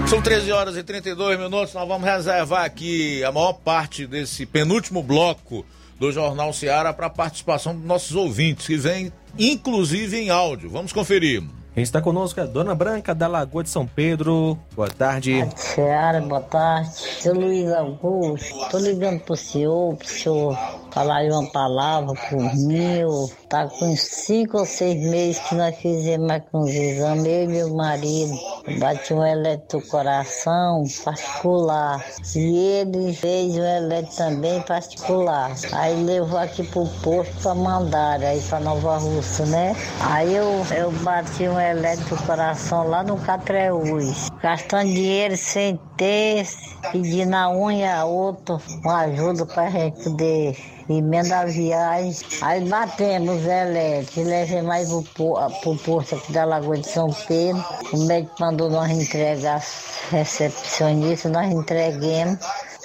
[0.08, 1.72] São 13 horas e 32 minutos.
[1.72, 5.64] Nós vamos reservar aqui a maior parte desse penúltimo bloco
[6.00, 10.70] do Jornal Ceará para a participação dos nossos ouvintes, que vem inclusive em áudio.
[10.70, 11.42] Vamos conferir.
[11.72, 14.58] Quem está conosco é a Dona Branca da Lagoa de São Pedro.
[14.74, 15.48] Boa tarde.
[15.54, 16.90] Seara, boa tarde.
[16.92, 20.58] Seu Luiz Augusto, tô ligando pro senhor, pro senhor
[20.92, 23.04] falar uma palavra por mim.
[23.48, 27.74] Tá com cinco ou seis meses que nós fizemos aqui uns exames, eu e meu
[27.74, 28.32] marido.
[28.78, 32.04] Bati um eletro coração particular.
[32.34, 35.52] E ele fez um eletro também particular.
[35.72, 39.74] Aí levou aqui pro posto pra mandar, aí pra Nova Russa, né?
[40.00, 44.28] Aí eu, eu bati um eletro coração lá no Catreús.
[44.42, 46.46] Gastando dinheiro sem ter,
[46.90, 50.56] pedindo a um e a outro uma ajuda pra gente poder
[50.88, 52.26] emenda a viagem.
[52.42, 57.64] Aí batemos elétrico, levei mais pro, pro posto aqui da Lagoa de São Pedro.
[57.92, 59.62] O médico mandou nós entregar
[60.10, 62.38] recepcionista, nós entreguemos.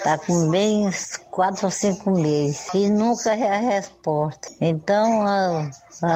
[0.04, 0.88] Tá com bem
[1.32, 2.68] quatro ou cinco meses.
[2.76, 4.50] E nunca é a resposta.
[4.62, 5.26] Então,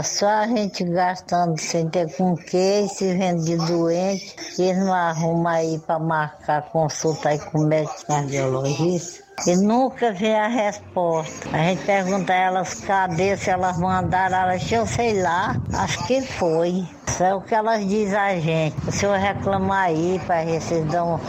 [0.04, 5.48] só a gente gastando sem ter com que, se vende de doente, eles não arrumam
[5.48, 9.24] aí para marcar consulta aí com o médico cardiologista.
[9.48, 11.50] E nunca vê a resposta.
[11.54, 16.22] A gente pergunta a elas cadê, se elas mandaram, elas, eu sei lá, acho que
[16.24, 16.86] foi.
[17.08, 18.76] Isso é o que elas dizem a gente.
[18.86, 21.22] O senhor reclama aí, para vocês dão,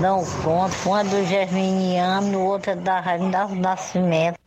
[0.00, 0.88] dão conta.
[0.88, 4.38] Um é do Germiniano, o outro é da Rainha do Nascimento.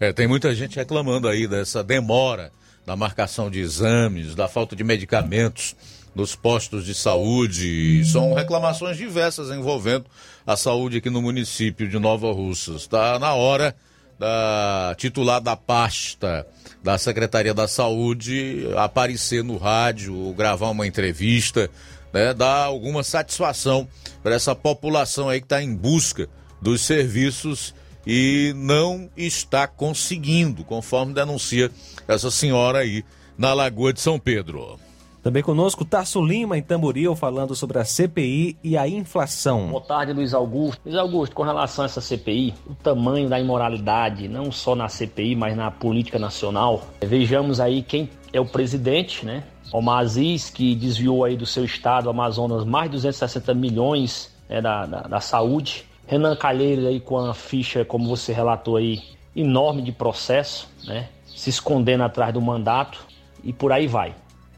[0.00, 2.50] É, tem muita gente reclamando aí dessa demora
[2.88, 5.76] na marcação de exames, da falta de medicamentos
[6.14, 8.02] nos postos de saúde.
[8.06, 10.06] São reclamações diversas envolvendo
[10.46, 12.82] a saúde aqui no município de Nova Russas.
[12.82, 13.76] Está na hora
[14.18, 16.46] da titular da pasta
[16.82, 21.70] da Secretaria da Saúde aparecer no rádio, gravar uma entrevista,
[22.10, 23.86] né, dar alguma satisfação
[24.22, 26.26] para essa população aí que está em busca
[26.60, 27.74] dos serviços
[28.06, 31.70] e não está conseguindo, conforme denuncia
[32.08, 33.04] essa senhora aí
[33.36, 34.80] na Lagoa de São Pedro.
[35.22, 39.68] Também conosco Tasso Lima em Tamboril falando sobre a CPI e a inflação.
[39.68, 40.80] Boa tarde, Luiz Augusto.
[40.84, 45.34] Luiz Augusto, com relação a essa CPI, o tamanho da imoralidade, não só na CPI,
[45.34, 46.82] mas na política nacional.
[47.02, 49.44] Vejamos aí quem é o presidente, né?
[49.72, 54.86] Omar Aziz, que desviou aí do seu estado, Amazonas, mais de 260 milhões né, da,
[54.86, 55.84] da, da saúde.
[56.06, 59.02] Renan Calheiros aí com a ficha, como você relatou aí,
[59.36, 61.08] enorme de processo, né?
[61.38, 63.06] Se escondendo atrás do mandato
[63.44, 64.12] e por aí vai.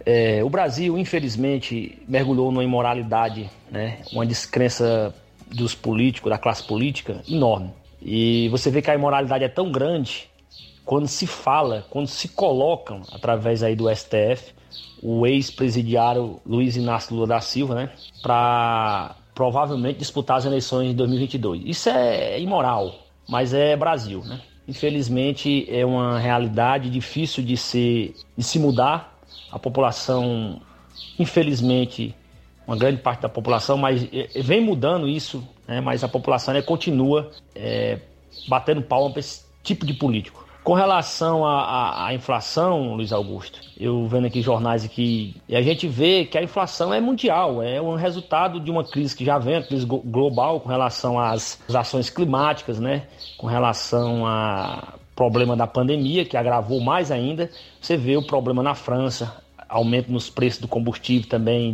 [0.06, 5.14] É, o Brasil, infelizmente, mergulhou numa imoralidade, né, uma descrença
[5.46, 7.70] dos políticos, da classe política, enorme.
[8.00, 10.30] E você vê que a imoralidade é tão grande
[10.82, 14.54] quando se fala, quando se colocam, através aí do STF,
[15.02, 17.90] o ex-presidiário Luiz Inácio Lula da Silva, né,
[18.22, 21.62] para provavelmente disputar as eleições de 2022.
[21.66, 22.94] Isso é imoral,
[23.28, 24.40] mas é Brasil, né?
[24.66, 29.18] Infelizmente é uma realidade difícil de se, de se mudar.
[29.50, 30.60] A população,
[31.18, 32.14] infelizmente,
[32.66, 35.80] uma grande parte da população, mas é, é, vem mudando isso, né?
[35.80, 37.98] mas a população né, continua é,
[38.48, 40.46] batendo palma para esse tipo de político.
[40.62, 46.26] Com relação à, inflação, Luiz Augusto, eu vendo aqui jornais aqui, e a gente vê
[46.26, 49.62] que a inflação é mundial, é um resultado de uma crise que já vem, uma
[49.62, 53.04] crise global com relação às, ações climáticas, né?
[53.38, 57.50] Com relação ao problema da pandemia, que agravou mais ainda.
[57.80, 59.34] Você vê o problema na França,
[59.66, 61.72] aumento nos preços do combustível também,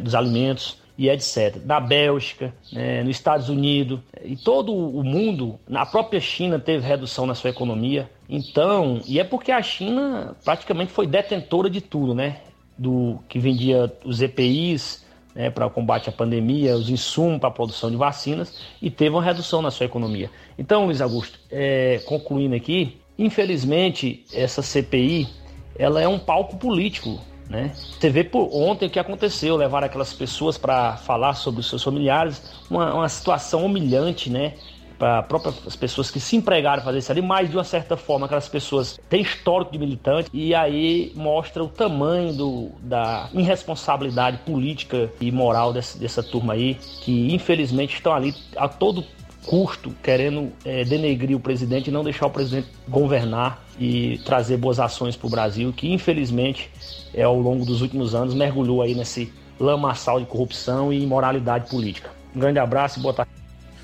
[0.00, 1.58] dos alimentos e etc.
[1.58, 7.26] Da Bélgica, né, nos Estados Unidos e todo o mundo, na própria China teve redução
[7.26, 8.08] na sua economia.
[8.28, 12.38] Então, e é porque a China praticamente foi detentora de tudo, né?
[12.76, 15.04] Do que vendia os EPIs
[15.34, 19.10] né, para o combate à pandemia, os insumos para a produção de vacinas e teve
[19.10, 20.30] uma redução na sua economia.
[20.58, 25.28] Então, Luiz Augusto, é, concluindo aqui, infelizmente essa CPI
[25.76, 27.72] ela é um palco político né?
[27.74, 31.82] Você vê por ontem o que aconteceu, levar aquelas pessoas para falar sobre os seus
[31.82, 34.54] familiares, uma, uma situação humilhante, né?
[34.98, 38.26] Para próprias pessoas que se empregaram a fazer isso ali, mas de uma certa forma
[38.26, 45.10] aquelas pessoas têm histórico de militante e aí mostra o tamanho do, da irresponsabilidade política
[45.20, 49.04] e moral dessa, dessa turma aí, que infelizmente estão ali a todo
[49.44, 54.80] custo querendo é, denegrir o presidente e não deixar o presidente governar e trazer boas
[54.80, 56.70] ações para o Brasil, que infelizmente
[57.12, 62.10] é, ao longo dos últimos anos mergulhou aí nesse lamaçal de corrupção e imoralidade política.
[62.34, 63.30] Um grande abraço e boa tarde.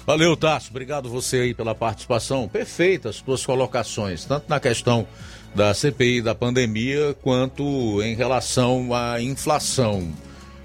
[0.06, 0.70] Valeu, Tasso.
[0.70, 2.48] Obrigado você aí pela participação.
[2.48, 5.06] Perfeita as suas colocações, tanto na questão
[5.54, 10.10] da CPI da pandemia, quanto em relação à inflação.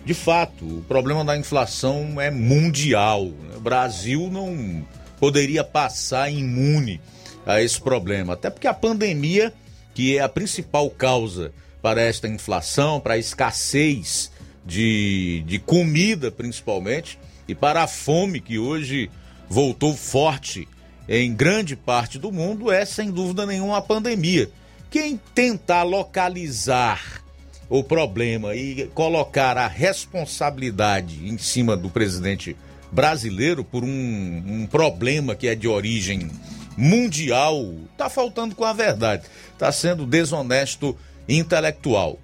[0.06, 3.26] De fato, o problema da inflação é mundial.
[3.26, 4.86] O Brasil não
[5.20, 7.02] poderia passar imune
[7.44, 9.52] a esse problema, até porque a pandemia,
[9.96, 11.52] que é a principal causa
[11.82, 14.32] para esta inflação, para a escassez
[14.64, 17.18] de, de comida principalmente,
[17.48, 19.10] e para a fome que hoje
[19.50, 20.68] voltou forte
[21.10, 24.50] em grande parte do mundo, é sem dúvida nenhuma a pandemia.
[24.90, 27.25] Quem tentar localizar
[27.70, 32.56] o problema e colocar a responsabilidade em cima do presidente
[32.92, 36.30] brasileiro por um, um problema que é de origem
[36.78, 39.24] mundial, está faltando com a verdade,
[39.54, 40.96] está sendo desonesto
[41.28, 42.20] intelectual.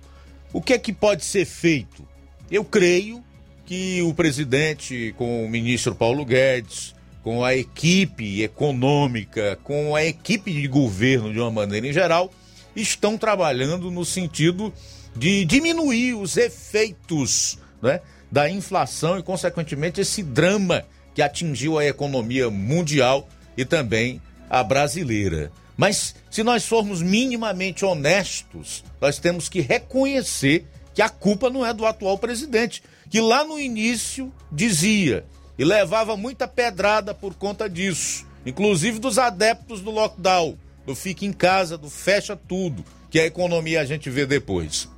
[0.53, 2.05] O que é que pode ser feito?
[2.49, 3.23] Eu creio
[3.65, 6.93] que o presidente, com o ministro Paulo Guedes,
[7.23, 12.31] com a equipe econômica, com a equipe de governo de uma maneira em geral,
[12.75, 14.73] estão trabalhando no sentido
[15.15, 18.01] de diminuir os efeitos né,
[18.31, 23.27] da inflação e, consequentemente, esse drama que atingiu a economia mundial
[23.57, 25.51] e também a brasileira.
[25.75, 31.73] Mas se nós formos minimamente honestos, nós temos que reconhecer que a culpa não é
[31.73, 35.25] do atual presidente, que lá no início dizia
[35.57, 41.33] e levava muita pedrada por conta disso, inclusive dos adeptos do lockdown, do fica em
[41.33, 44.89] casa, do fecha tudo, que a economia a gente vê depois.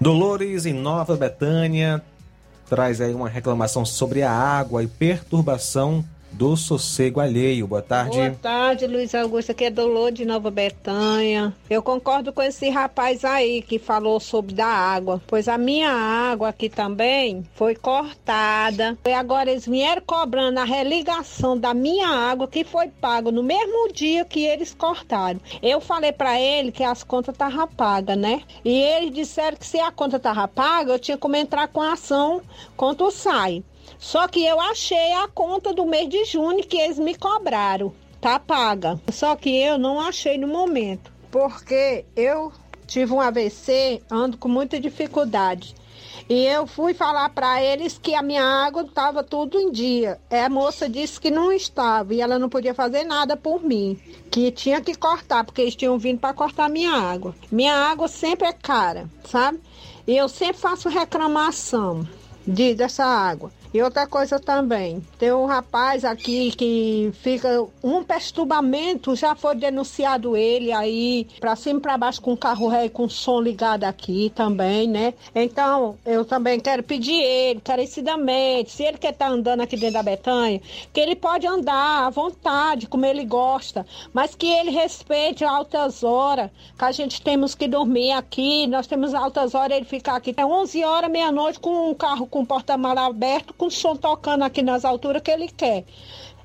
[0.00, 2.02] Dolores em Nova Betânia
[2.70, 6.02] traz aí uma reclamação sobre a água e perturbação
[6.32, 7.66] do Sossego Alheio.
[7.66, 8.16] Boa tarde.
[8.16, 9.52] Boa tarde, Luiz Augusto.
[9.52, 11.52] Aqui é Dolor de Nova Betânia.
[11.68, 16.48] Eu concordo com esse rapaz aí que falou sobre da água, pois a minha água
[16.48, 18.96] aqui também foi cortada.
[19.04, 23.92] E agora eles vieram cobrando a religação da minha água que foi pago no mesmo
[23.92, 25.40] dia que eles cortaram.
[25.62, 28.42] Eu falei para ele que as contas estavam pagas, né?
[28.64, 31.92] E eles disseram que se a conta estava paga, eu tinha como entrar com a
[31.92, 32.40] ação
[32.76, 33.62] contra o SAI.
[33.98, 37.92] Só que eu achei a conta do mês de junho que eles me cobraram.
[38.20, 39.00] Tá paga.
[39.10, 41.10] Só que eu não achei no momento.
[41.30, 42.52] Porque eu
[42.86, 45.74] tive um AVC, ando com muita dificuldade.
[46.28, 50.20] E eu fui falar para eles que a minha água estava tudo em dia.
[50.30, 53.98] É, a moça disse que não estava e ela não podia fazer nada por mim,
[54.30, 57.34] que tinha que cortar, porque eles tinham vindo para cortar minha água.
[57.50, 59.60] Minha água sempre é cara, sabe?
[60.06, 62.06] E eu sempre faço reclamação
[62.46, 63.50] de, dessa água.
[63.72, 70.36] E outra coisa também, tem um rapaz aqui que fica um perturbamento, já foi denunciado
[70.36, 73.84] ele aí pra cima e pra baixo com o carro ré com o som ligado
[73.84, 75.14] aqui também, né?
[75.34, 80.02] Então, eu também quero pedir ele, encarecidamente, se ele quer estar andando aqui dentro da
[80.02, 80.60] Betanha,
[80.92, 86.50] que ele pode andar à vontade, como ele gosta, mas que ele respeite altas horas,
[86.76, 90.44] que a gente temos que dormir aqui, nós temos altas horas, ele ficar aqui até
[90.44, 95.20] 11 horas, meia-noite, com um carro com porta-mala aberto, com som tocando aqui nas alturas
[95.20, 95.84] que ele quer.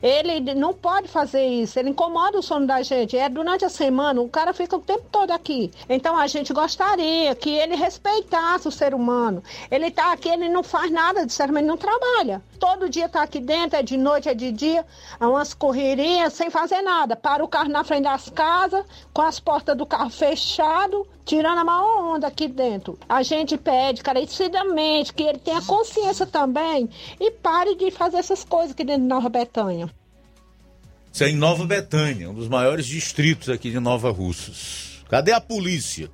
[0.04, 3.18] Ele não pode fazer isso, ele incomoda o sono da gente.
[3.18, 5.72] É durante a semana, o cara fica o tempo todo aqui.
[5.88, 9.42] Então a gente gostaria que ele respeitasse o ser humano.
[9.72, 12.44] Ele tá aqui, ele não faz nada, sinceramente não trabalha.
[12.60, 14.86] Todo dia tá aqui dentro, é de noite, é de dia,
[15.18, 17.16] é umas correrias sem fazer nada.
[17.16, 21.66] Para o carro na frente das casas, com as portas do carro fechado, tirando a
[21.66, 22.98] maior onda aqui dentro.
[23.10, 26.88] A gente pede carecidamente que ele tenha consciência também
[27.20, 29.90] e pare de fazer essas coisas aqui dentro de Nova Betânia.
[31.12, 35.04] Isso é em Nova Betânia, um dos maiores distritos aqui de Nova Russas.
[35.10, 36.10] Cadê a polícia?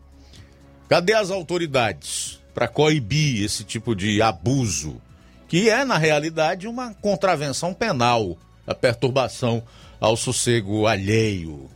[0.88, 5.02] Cadê as autoridades para coibir esse tipo de abuso?
[5.48, 9.64] Que é, na realidade, uma contravenção penal, a perturbação
[10.00, 11.70] ao sossego alheio.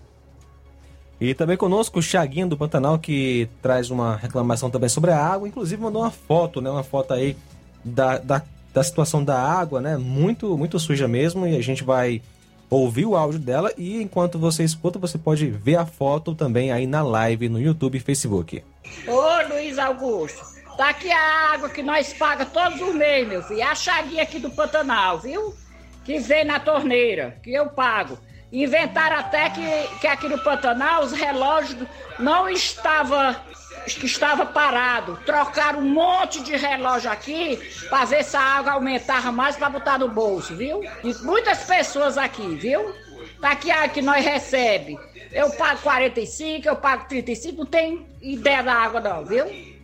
[1.20, 5.48] E também conosco o Chaguinho do Pantanal, que traz uma reclamação também sobre a água,
[5.48, 6.70] inclusive mandou uma foto, né?
[6.70, 7.38] Uma foto aí
[7.84, 8.42] da, da,
[8.74, 9.96] da situação da água, né?
[9.96, 12.22] Muito, muito suja mesmo, e a gente vai
[12.70, 16.88] ouvir o áudio dela e enquanto você escuta, você pode ver a foto também aí
[16.88, 18.64] na live no YouTube e Facebook.
[19.08, 20.42] Ô Luiz Augusto,
[20.76, 23.62] tá aqui a água que nós paga todos os meses, meu filho.
[23.62, 25.54] É a chaguinha aqui do Pantanal, viu?
[26.04, 28.18] Que vem na torneira, que eu pago.
[28.52, 31.88] Inventaram até que, que aqui no Pantanal os relógios
[32.20, 33.36] não estavam
[33.94, 35.20] que estava parado.
[35.26, 37.58] Trocaram um monte de relógio aqui
[37.90, 40.82] para ver se a água aumentava mais para botar no bolso, viu?
[41.04, 42.94] E muitas pessoas aqui, viu?
[43.42, 44.98] Tá aqui a que nós recebe.
[45.32, 49.75] Eu pago 45, eu pago 35, não tem ideia da água não, viu?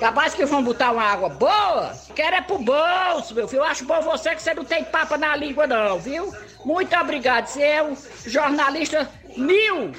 [0.00, 3.60] Capaz que vão botar uma água boa, quero é pro bolso, meu filho.
[3.60, 6.32] Eu acho bom você que você não tem papa na língua não, viu?
[6.64, 7.94] Muito obrigado, você é um
[8.26, 9.06] jornalista
[9.36, 9.92] mil.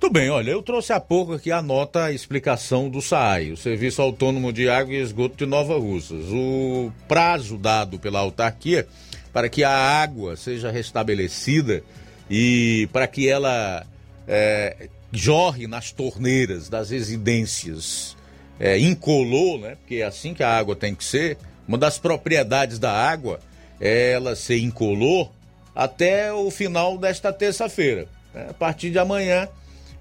[0.00, 3.56] Tudo bem, olha, eu trouxe há pouco aqui a nota, a explicação do SAI, o
[3.56, 6.24] Serviço Autônomo de Água e Esgoto de Nova Russas.
[6.30, 8.88] O prazo dado pela autarquia
[9.30, 11.82] para que a água seja restabelecida
[12.30, 13.86] e para que ela
[14.26, 18.16] é, jorre nas torneiras das residências
[18.58, 19.76] é, incolor, né?
[19.76, 21.38] Porque é assim que a água tem que ser.
[21.66, 23.40] Uma das propriedades da água
[23.80, 25.30] é ela ser incolor
[25.74, 28.06] até o final desta terça-feira.
[28.32, 28.46] né?
[28.50, 29.48] A partir de amanhã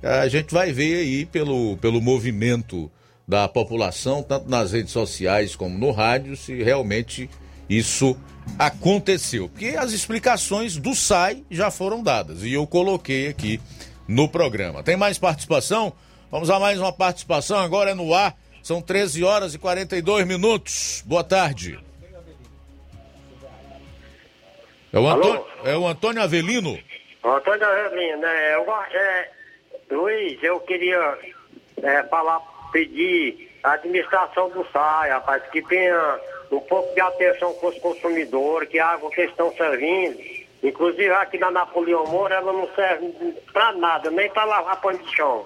[0.03, 2.91] a gente vai ver aí pelo, pelo movimento
[3.25, 7.30] da população, tanto nas redes sociais como no rádio, se realmente
[7.69, 8.17] isso
[8.59, 9.47] aconteceu.
[9.47, 13.61] Porque as explicações do SAI já foram dadas e eu coloquei aqui
[14.05, 14.84] no programa.
[14.84, 15.93] Tem mais participação?
[16.30, 18.35] Vamos a mais uma participação, agora é no ar.
[18.64, 21.03] São 13 horas e 42 minutos.
[21.06, 21.77] Boa tarde.
[24.94, 26.80] É o, Antônio, é o Antônio Avelino.
[27.22, 28.56] Antônio Avelino, né?
[28.56, 29.30] Eu, é,
[29.91, 31.18] Luiz, eu queria
[31.81, 32.40] é, falar,
[32.72, 36.19] pedir à administração do SAI, rapaz, que tenha
[36.49, 40.18] um pouco de atenção com os consumidores, que a água que estão servindo,
[40.64, 43.11] inclusive aqui na Napoleão Moura, ela não serve
[43.52, 45.45] pra nada, nem pra lavar pano de chão.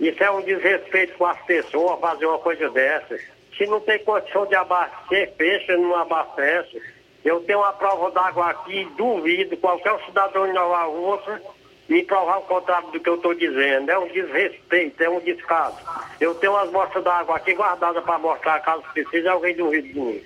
[0.00, 3.18] Isso é um desrespeito com as pessoas fazer uma coisa dessa.
[3.56, 6.80] Se não tem condição de abastecer peixe, não abastece.
[7.24, 11.42] Eu tenho uma prova d'água aqui, duvido qualquer cidadão de Nova Rússia
[11.88, 13.90] me provar o contrário do que eu estou dizendo.
[13.90, 15.78] É um desrespeito, é um descaso.
[16.20, 20.20] Eu tenho umas mostras d'água aqui guardadas para mostrar caso precise, alguém duvide de mim.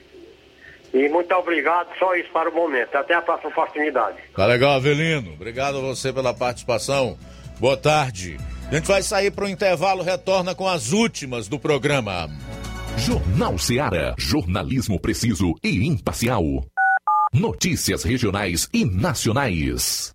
[0.92, 2.94] E muito obrigado, só isso para o momento.
[2.94, 4.18] Até a próxima oportunidade.
[4.34, 5.32] Tá legal, Avelino.
[5.32, 7.16] Obrigado a você pela participação.
[7.58, 8.36] Boa tarde.
[8.72, 12.30] A gente vai sair para o intervalo, retorna com as últimas do programa.
[12.96, 14.14] Jornal Seara.
[14.16, 16.42] Jornalismo preciso e imparcial.
[17.34, 20.14] Notícias regionais e nacionais.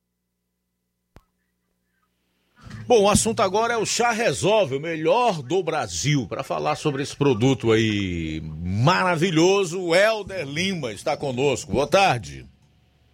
[2.87, 6.27] Bom, o assunto agora é o Chá Resolve, o melhor do Brasil.
[6.27, 11.71] Para falar sobre esse produto aí maravilhoso, o Helder Lima está conosco.
[11.71, 12.45] Boa tarde.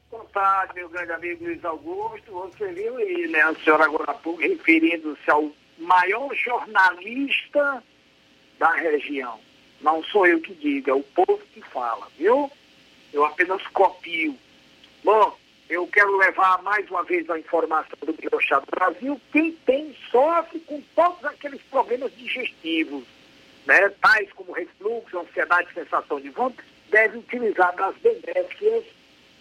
[0.09, 2.31] Boa tarde, meu grande amigo Luiz Augusto.
[2.31, 7.84] Você viu aí, né, a senhora agora há pouco referindo-se ao maior jornalista
[8.58, 9.40] da região.
[9.82, 12.52] Não sou eu que digo, é o povo que fala, viu?
[13.14, 14.36] Eu apenas copio.
[15.04, 15.38] Bom,
[15.70, 19.22] eu quero levar mais uma vez a informação do Chá do Brasil.
[19.32, 23.04] Quem tem sofre com todos aqueles problemas digestivos,
[23.66, 23.90] né?
[24.02, 28.86] tais como refluxo, ansiedade, sensação de vômito, deve utilizar das benéficas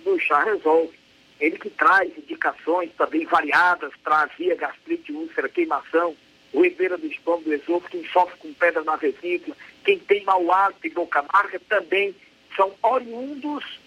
[0.05, 0.99] do Chá Resolve.
[1.39, 6.17] Ele que traz indicações também variadas para azia, gastrite, úlcera, queimação,
[6.57, 9.55] ruedeira do estômago, do esôfago, quem sofre com pedra na vesícula,
[9.85, 12.15] quem tem mau hálito e boca amarga, também
[12.57, 13.78] são oriundos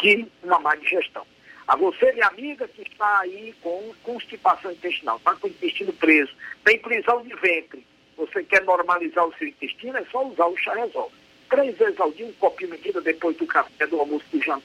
[0.00, 1.26] de uma má digestão.
[1.68, 6.32] A você, minha amiga, que está aí com constipação intestinal, está com o intestino preso,
[6.64, 7.86] tem prisão de ventre,
[8.16, 11.14] você quer normalizar o seu intestino, é só usar o chá resolve.
[11.50, 14.62] Três vezes ao dia, um copinho medida depois do café, do almoço, do jantar.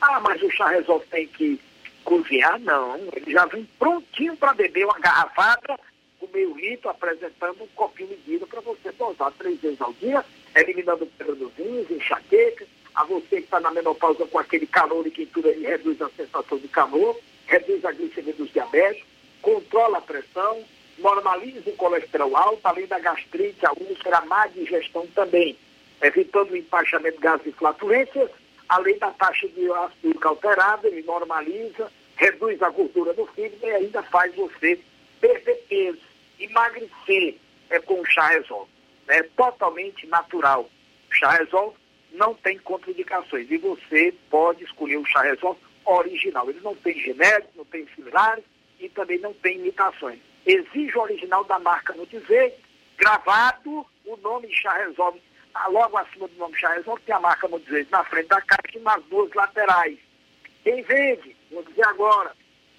[0.00, 1.60] Ah, mas o chá resolve tem que
[2.04, 2.60] cozinhar?
[2.60, 5.78] Não, ele já vem prontinho para beber uma garrafada
[6.22, 10.24] com meio litro, apresentando um copinho medida para você dosar três vezes ao dia,
[10.54, 15.10] eliminando pedra dos rins, enxaqueca, a você que está na menopausa com aquele calor e
[15.10, 19.08] quentura, ele reduz a sensação de calor, reduz a glicemia dos diabéticos,
[19.40, 20.62] controla a pressão,
[20.98, 25.56] normaliza o colesterol alto, além da gastrite, a úlcera, a má digestão também,
[26.00, 28.30] evitando o empachamento de gases e flatulências,
[28.68, 34.02] além da taxa de ácido alterada, ele normaliza, reduz a gordura do fígado e ainda
[34.04, 34.78] faz você
[35.20, 36.11] perder peso,
[36.44, 37.36] emagrecer
[37.70, 38.70] é com o chá resolve.
[39.08, 40.68] É totalmente natural.
[41.10, 41.76] O chá resolve
[42.12, 43.50] não tem contraindicações.
[43.50, 46.48] E você pode escolher o chá resolve original.
[46.48, 48.44] Ele não tem genérico, não tem similares
[48.78, 50.18] e também não tem imitações.
[50.44, 52.54] Exige o original da marca no dizer,
[52.96, 55.20] gravado o nome chá resolve
[55.54, 58.80] ah, logo acima do nome Charresol, tem a marca Modizete na frente da caixa e
[58.80, 59.98] nas duas laterais.
[60.64, 62.32] Quem vende, vou dizer agora,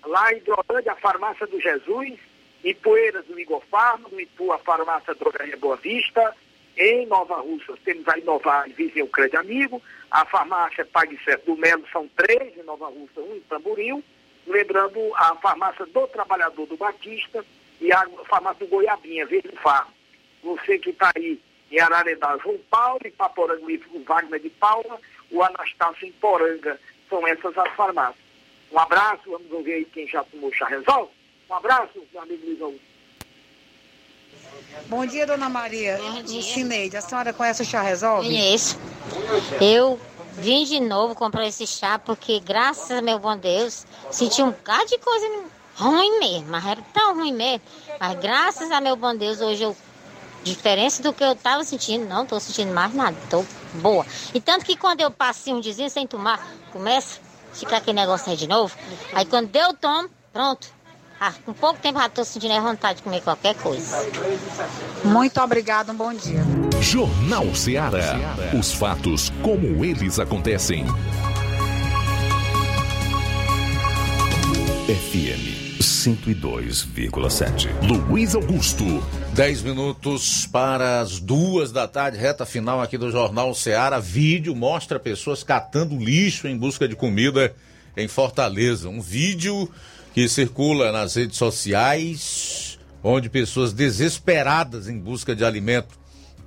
[0.06, 2.20] lá em Hidrolândia, a farmácia do Jesus,
[2.64, 6.34] em Poeiras, do Igor Farma, no Ipu, a farmácia Drogaria Boa Vista,
[6.78, 11.58] em Nova Rússia, temos a Inovar e Vizinho Crédito Amigo, a farmácia Pague Certo do
[11.58, 14.04] Melo, são três em Nova Rússia, um em Tamboril,
[14.48, 17.46] lembrando a farmácia do Trabalhador do Batista
[17.80, 19.94] e a farmácia do Goiabinha, Verde Farma.
[20.42, 21.40] Você que está aí
[21.72, 23.62] em Ararendá, João Paulo, em Paporanga,
[23.94, 25.00] o Wagner de Paula,
[25.32, 26.80] o Anastácio em Poranga,
[27.10, 28.24] são essas as farmácias.
[28.72, 31.12] Um abraço, vamos ouvir aí quem já tomou chá resolve.
[31.54, 32.86] Um abraço, meu amigo Luiz Augusto.
[34.88, 36.00] Bom dia, dona Maria.
[36.02, 36.42] Bom dia.
[36.42, 38.28] Cineide, a senhora conhece o chá resolve?
[38.28, 38.76] Conheço.
[39.62, 40.00] Eu
[40.32, 44.88] vim de novo comprar esse chá porque, graças a meu bom Deus, senti um bocado
[44.88, 45.28] de coisa
[45.76, 47.62] ruim mesmo, mas era tão ruim mesmo.
[48.00, 49.78] Mas graças a meu bom Deus, hoje eu,
[50.44, 54.04] diferença do que eu estava sentindo, não estou sentindo mais nada, estou boa.
[54.34, 57.20] E tanto que quando eu passei um dizinho sem tomar, começa
[57.52, 58.76] a ficar aquele negócio aí de novo.
[59.14, 60.68] Aí quando eu tomo, pronto,
[61.26, 64.06] ah, com pouco tempo já estou sentindo a vontade de comer qualquer coisa.
[65.06, 66.44] Muito obrigada, um bom dia.
[66.82, 68.20] Jornal Ceará.
[68.60, 70.86] Os fatos como eles acontecem.
[74.86, 77.70] FM 102,7.
[77.88, 78.84] Luiz Augusto.
[79.34, 83.98] 10 minutos para as duas da tarde, reta final aqui do Jornal Ceará.
[83.98, 87.56] Vídeo mostra pessoas catando lixo em busca de comida
[87.96, 88.90] em Fortaleza.
[88.90, 89.72] Um vídeo
[90.14, 95.98] que circula nas redes sociais, onde pessoas desesperadas em busca de alimento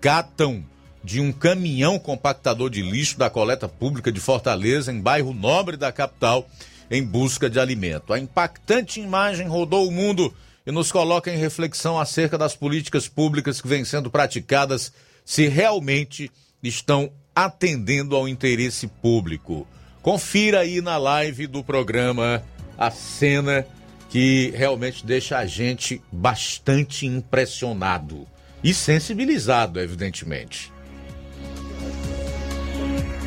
[0.00, 0.64] catam
[1.02, 5.90] de um caminhão compactador de lixo da coleta pública de Fortaleza, em bairro nobre da
[5.90, 6.48] capital,
[6.90, 8.12] em busca de alimento.
[8.12, 10.32] A impactante imagem rodou o mundo
[10.64, 14.92] e nos coloca em reflexão acerca das políticas públicas que vêm sendo praticadas,
[15.24, 16.30] se realmente
[16.62, 19.66] estão atendendo ao interesse público.
[20.02, 22.42] Confira aí na live do programa
[22.78, 23.66] a cena
[24.10, 28.26] que realmente deixa a gente bastante impressionado
[28.62, 30.72] e sensibilizado, evidentemente.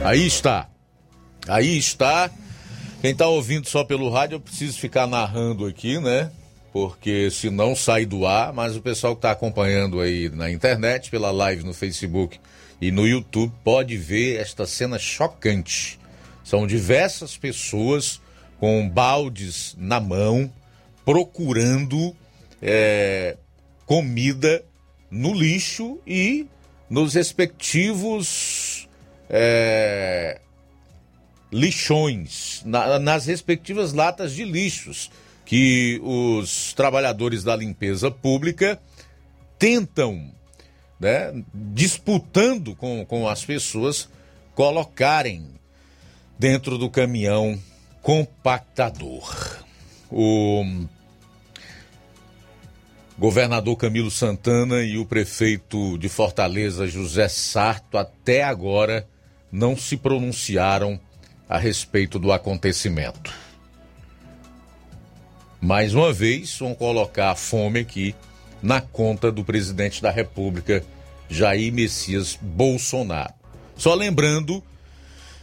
[0.04, 0.70] Aí está.
[1.48, 2.32] Aí está.
[3.02, 6.32] Quem está ouvindo só pelo rádio, eu preciso ficar narrando aqui, né?
[6.72, 11.32] Porque senão sai do ar, mas o pessoal que está acompanhando aí na internet, pela
[11.32, 12.40] live no Facebook
[12.82, 16.00] e no YouTube, pode ver esta cena chocante.
[16.44, 18.22] São diversas pessoas
[18.60, 20.52] com baldes na mão,
[21.06, 22.16] procurando
[22.62, 23.38] é,
[23.86, 24.64] comida
[25.10, 26.46] no lixo e
[26.90, 28.88] nos respectivos
[29.30, 30.42] é,
[31.52, 35.10] lixões, na, nas respectivas latas de lixos
[35.46, 38.80] que os trabalhadores da limpeza pública
[39.58, 40.32] tentam,
[41.00, 44.08] né, disputando com, com as pessoas,
[44.54, 45.48] colocarem
[46.38, 47.60] dentro do caminhão
[48.02, 49.64] compactador.
[50.12, 50.64] O
[53.18, 59.08] governador Camilo Santana e o prefeito de Fortaleza, José Sarto, até agora
[59.52, 61.00] não se pronunciaram
[61.48, 63.34] a respeito do acontecimento.
[65.60, 68.16] Mais uma vez, vão colocar a fome aqui
[68.62, 70.84] na conta do presidente da República,
[71.30, 73.34] Jair Messias Bolsonaro.
[73.76, 74.64] Só lembrando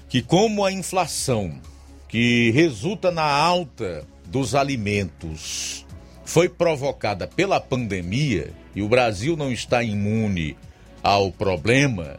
[0.08, 1.60] que, como a inflação
[2.08, 5.84] que resulta na alta dos alimentos.
[6.24, 10.56] Foi provocada pela pandemia e o Brasil não está imune
[11.02, 12.18] ao problema,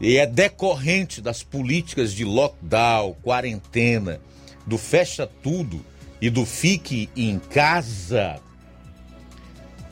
[0.00, 4.20] e é decorrente das políticas de lockdown, quarentena,
[4.66, 5.84] do fecha tudo
[6.20, 8.40] e do fique em casa,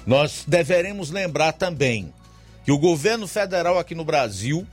[0.06, 2.12] nós deveremos lembrar também
[2.64, 4.66] que o governo federal aqui no Brasil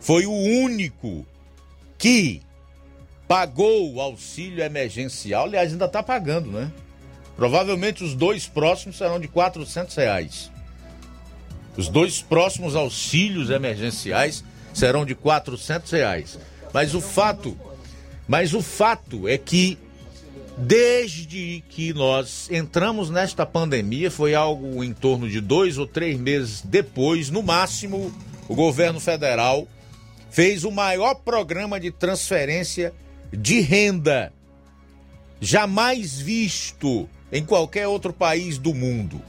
[0.00, 1.26] foi o único
[1.98, 2.42] que
[3.26, 6.70] pagou o auxílio emergencial, aliás, ainda está pagando, né?
[7.36, 10.50] Provavelmente os dois próximos serão de 400 reais.
[11.76, 16.38] Os dois próximos auxílios emergenciais serão de 400 reais.
[16.72, 17.58] Mas o fato,
[18.28, 19.78] mas o fato é que
[20.56, 26.62] desde que nós entramos nesta pandemia, foi algo em torno de dois ou três meses
[26.62, 28.14] depois, no máximo,
[28.48, 29.66] o governo federal
[30.30, 32.92] fez o maior programa de transferência
[33.36, 34.32] de renda
[35.40, 39.20] jamais visto em qualquer outro país do mundo.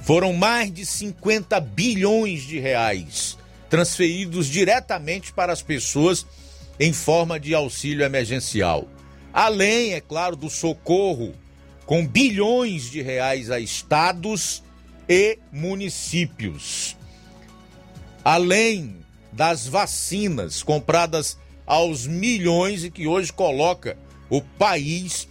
[0.00, 3.36] Foram mais de 50 bilhões de reais
[3.68, 6.26] transferidos diretamente para as pessoas
[6.78, 8.86] em forma de auxílio emergencial.
[9.32, 11.34] Além, é claro, do socorro
[11.86, 14.62] com bilhões de reais a estados
[15.08, 16.96] e municípios.
[18.24, 18.96] além
[19.30, 21.36] das vacinas compradas
[21.66, 23.96] aos milhões e que hoje coloca
[24.28, 25.28] o país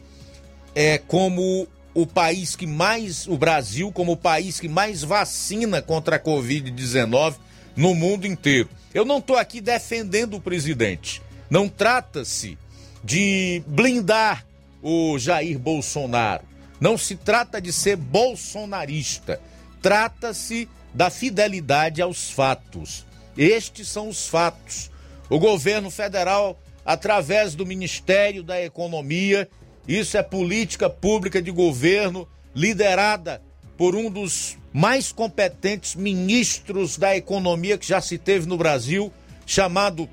[0.76, 6.16] é, como o país que mais, o Brasil, como o país que mais vacina contra
[6.16, 7.36] a Covid-19
[7.76, 8.70] no mundo inteiro.
[8.94, 11.22] Eu não estou aqui defendendo o presidente.
[11.50, 12.58] Não trata-se
[13.04, 14.46] de blindar
[14.82, 16.44] o Jair Bolsonaro.
[16.80, 19.40] Não se trata de ser bolsonarista.
[19.82, 23.06] Trata-se da fidelidade aos fatos.
[23.38, 24.92] Estes são os fatos.
[25.34, 29.50] O governo federal, através do Ministério da Economia,
[29.88, 33.42] isso é política pública de governo liderada
[33.76, 39.12] por um dos mais competentes ministros da economia que já se teve no Brasil,
[39.44, 40.08] chamado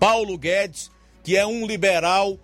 [0.00, 0.90] Paulo Guedes,
[1.22, 2.38] que é um liberal,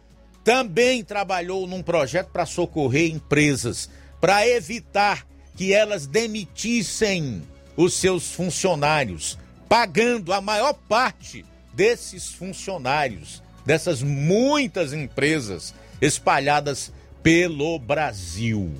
[0.45, 3.89] também trabalhou num projeto para socorrer empresas,
[4.21, 5.27] para evitar
[5.57, 7.43] que elas demitissem
[7.75, 16.93] os seus funcionários, pagando a maior parte desses funcionários, dessas muitas empresas espalhadas
[17.23, 18.73] pelo Brasil.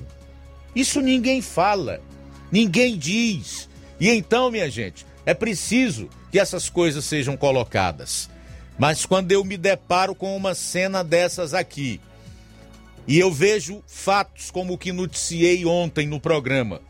[0.75, 2.01] Isso ninguém fala,
[2.51, 3.69] ninguém diz.
[3.99, 8.29] E então, minha gente, é preciso que essas coisas sejam colocadas.
[8.77, 12.01] Mas quando eu me deparo com uma cena dessas aqui,
[13.07, 16.81] e eu vejo fatos como o que noticiei ontem no programa,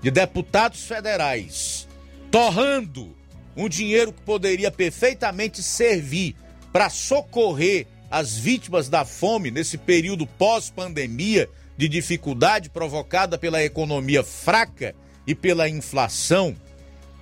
[0.00, 1.88] de deputados federais
[2.30, 3.16] torrando
[3.58, 6.36] um dinheiro que poderia perfeitamente servir
[6.72, 14.94] para socorrer as vítimas da fome nesse período pós-pandemia de dificuldade provocada pela economia fraca
[15.26, 16.56] e pela inflação,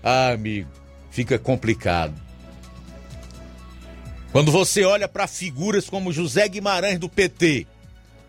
[0.02, 0.70] ah, amigo,
[1.10, 2.14] fica complicado.
[4.30, 7.66] Quando você olha para figuras como José Guimarães do PT,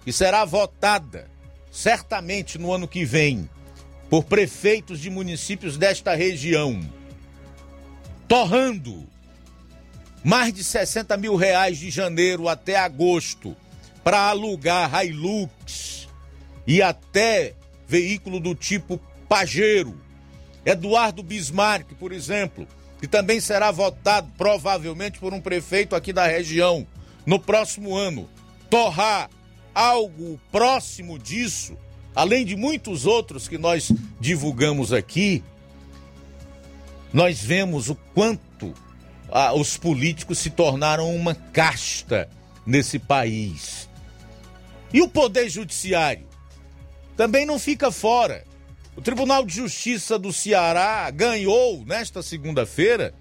[0.06, 1.30] que será votada
[1.70, 3.50] certamente no ano que vem
[4.10, 6.82] por prefeitos de municípios desta região,
[8.28, 9.08] torrando
[10.24, 13.56] mais de 60 mil reais de janeiro até agosto
[14.04, 16.08] para alugar Hilux
[16.66, 17.54] e até
[17.88, 19.00] veículo do tipo
[19.30, 20.00] Pajero.
[20.66, 22.68] Eduardo Bismarck, por exemplo,
[23.00, 26.86] que também será votado provavelmente por um prefeito aqui da região
[27.26, 28.30] no próximo ano,
[28.70, 29.30] torrar
[29.74, 31.78] algo próximo disso,
[32.16, 35.44] além de muitos outros que nós divulgamos aqui,
[37.14, 38.74] nós vemos o quanto
[39.32, 42.30] ah, os políticos se tornaram uma casta
[42.66, 43.90] nesse país.
[44.94, 46.28] E o Poder Judiciário
[47.16, 48.46] também não fica fora.
[48.96, 53.14] O Tribunal de Justiça do Ceará ganhou, nesta segunda-feira,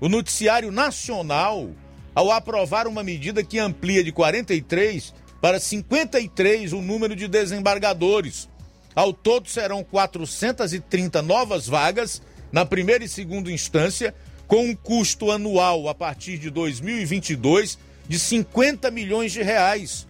[0.00, 1.70] o Noticiário Nacional
[2.14, 8.48] ao aprovar uma medida que amplia de 43 para 53 o número de desembargadores.
[8.94, 12.20] Ao todo serão 430 novas vagas
[12.52, 14.14] na primeira e segunda instância,
[14.46, 17.78] com um custo anual a partir de 2022
[18.08, 20.06] de 50 milhões de reais.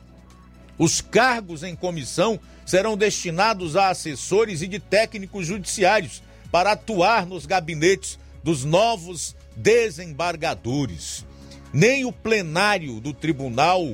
[0.78, 7.44] Os cargos em comissão serão destinados a assessores e de técnicos judiciários para atuar nos
[7.44, 11.26] gabinetes dos novos desembargadores.
[11.72, 13.86] Nem o plenário do tribunal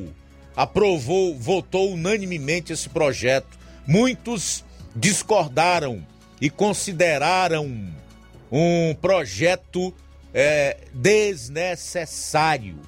[0.55, 3.59] aprovou, votou unanimemente esse projeto.
[3.87, 4.65] Muitos
[4.95, 6.07] discordaram
[6.41, 7.93] e consideraram
[8.51, 9.95] um projeto
[10.33, 12.79] é, desnecessário.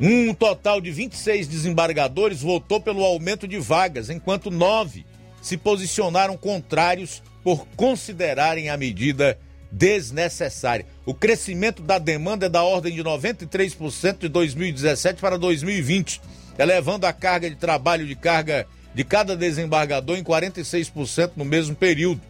[0.00, 5.06] Um total de 26 desembargadores votou pelo aumento de vagas, enquanto nove
[5.40, 9.38] se posicionaram contrários por considerarem a medida
[9.70, 10.86] desnecessária.
[11.04, 16.20] O crescimento da demanda é da ordem de 93% de 2017 para 2020,
[16.58, 22.20] elevando a carga de trabalho de carga de cada desembargador em 46% no mesmo período.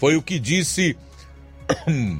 [0.00, 0.96] Foi o que disse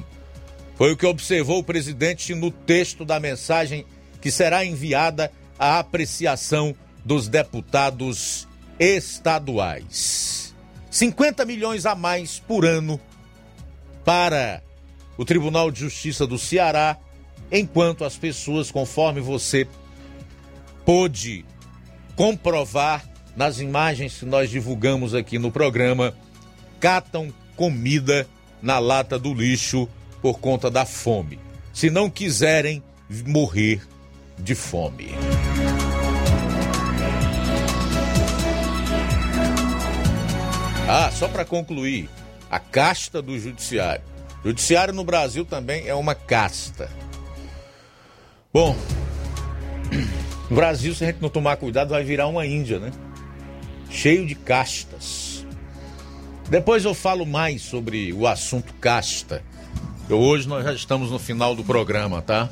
[0.77, 3.85] Foi o que observou o presidente no texto da mensagem
[4.21, 8.47] que será enviada à apreciação dos deputados
[8.79, 10.55] estaduais.
[10.89, 12.99] 50 milhões a mais por ano
[14.03, 14.63] para
[15.17, 16.97] o Tribunal de Justiça do Ceará,
[17.51, 19.67] enquanto as pessoas, conforme você
[20.85, 21.45] pôde
[22.15, 26.13] comprovar nas imagens que nós divulgamos aqui no programa,
[26.79, 27.31] catam
[27.61, 28.27] comida
[28.59, 29.87] na lata do lixo
[30.19, 31.37] por conta da fome,
[31.71, 32.81] se não quiserem
[33.27, 33.87] morrer
[34.39, 35.11] de fome.
[40.89, 42.09] Ah, só para concluir,
[42.49, 44.01] a casta do judiciário.
[44.43, 46.89] Judiciário no Brasil também é uma casta.
[48.51, 48.75] Bom,
[50.49, 52.91] no Brasil, se a gente não tomar cuidado, vai virar uma Índia, né?
[53.87, 55.20] Cheio de castas.
[56.51, 59.41] Depois eu falo mais sobre o assunto casta
[60.09, 62.49] Hoje nós já estamos no final do programa, tá?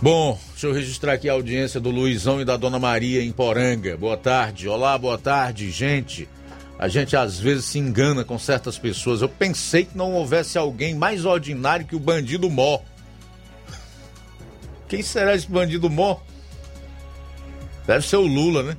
[0.00, 3.98] Bom, deixa eu registrar aqui a audiência do Luizão e da Dona Maria em Poranga.
[3.98, 4.66] Boa tarde.
[4.66, 6.26] Olá, boa tarde, gente.
[6.78, 9.20] A gente às vezes se engana com certas pessoas.
[9.20, 12.78] Eu pensei que não houvesse alguém mais ordinário que o bandido Mó.
[14.88, 16.16] Quem será esse bandido Mó?
[17.86, 18.76] Deve ser o Lula, né?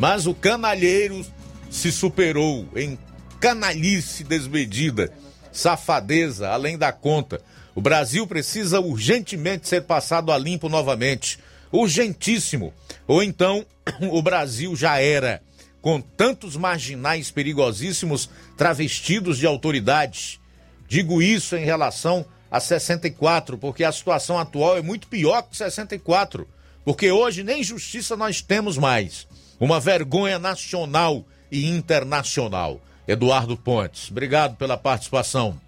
[0.00, 1.24] Mas o canalheiro
[1.70, 2.98] se superou em
[3.38, 5.12] canalice desmedida,
[5.52, 7.40] safadeza além da conta.
[7.74, 11.38] O Brasil precisa urgentemente ser passado a limpo novamente.
[11.72, 12.74] Urgentíssimo.
[13.06, 13.64] Ou então
[14.10, 15.40] o Brasil já era,
[15.80, 20.40] com tantos marginais perigosíssimos travestidos de autoridade.
[20.88, 26.46] Digo isso em relação a 64, porque a situação atual é muito pior que 64.
[26.84, 29.28] Porque hoje nem justiça nós temos mais.
[29.60, 32.80] Uma vergonha nacional e internacional.
[33.06, 35.60] Eduardo Pontes, obrigado pela participação.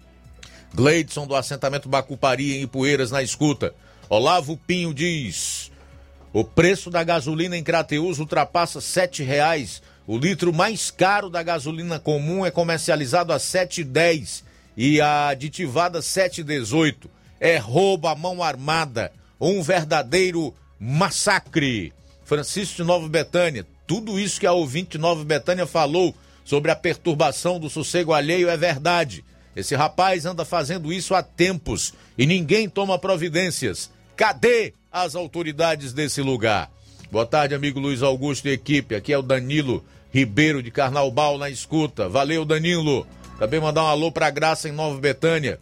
[0.73, 3.73] Gleidson do assentamento Bacupari em Ipueiras na escuta.
[4.09, 5.71] Olavo Pinho diz:
[6.33, 9.83] o preço da gasolina em Crateus ultrapassa sete reais.
[10.07, 14.43] O litro mais caro da gasolina comum é comercializado a 7,10
[14.75, 17.05] e a aditivada 7,18.
[17.39, 21.93] É roubo à mão armada, um verdadeiro massacre.
[22.25, 27.59] Francisco de Nova Betânia, tudo isso que a ouvinte Nova Betânia falou sobre a perturbação
[27.59, 29.23] do sossego alheio é verdade.
[29.55, 33.89] Esse rapaz anda fazendo isso há tempos e ninguém toma providências.
[34.15, 36.71] Cadê as autoridades desse lugar?
[37.11, 38.95] Boa tarde, amigo Luiz Augusto e equipe.
[38.95, 42.09] Aqui é o Danilo Ribeiro de Carnaubal na escuta.
[42.09, 43.05] Valeu, Danilo.
[43.37, 45.59] Também mandar um alô pra Graça em Nova Betânia.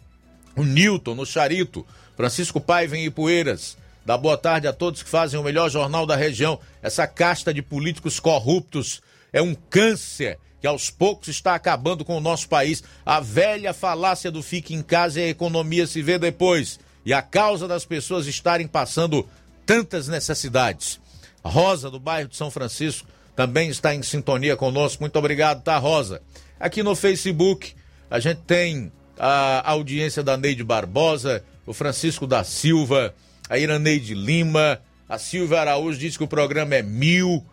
[0.56, 1.86] O Newton no Charito.
[2.16, 3.76] Francisco Paiva em Ipueiras.
[4.04, 6.58] Dá boa tarde a todos que fazem o melhor jornal da região.
[6.82, 9.00] Essa casta de políticos corruptos
[9.32, 12.82] é um câncer que aos poucos está acabando com o nosso país.
[13.04, 16.78] A velha falácia do fique em casa e a economia se vê depois.
[17.04, 19.28] E a causa das pessoas estarem passando
[19.66, 21.00] tantas necessidades.
[21.42, 25.02] A Rosa, do bairro de São Francisco, também está em sintonia conosco.
[25.02, 26.22] Muito obrigado, tá, Rosa?
[26.60, 27.74] Aqui no Facebook,
[28.10, 33.14] a gente tem a audiência da Neide Barbosa, o Francisco da Silva,
[33.52, 37.44] a Iraneide Lima, a Silvia Araújo diz que o programa é mil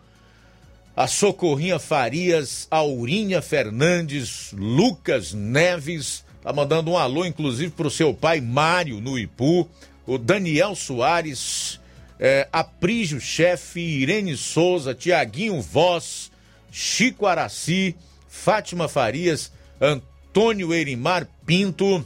[0.96, 8.14] a Socorrinha Farias, Aurinha Fernandes, Lucas Neves, tá mandando um alô, inclusive, para o seu
[8.14, 9.68] pai Mário, no Ipu,
[10.06, 11.78] o Daniel Soares,
[12.18, 16.32] é, Aprígio Chefe, Irene Souza, Tiaguinho Voz,
[16.72, 17.94] Chico Araci,
[18.26, 22.02] Fátima Farias, Antônio Erimar Pinto,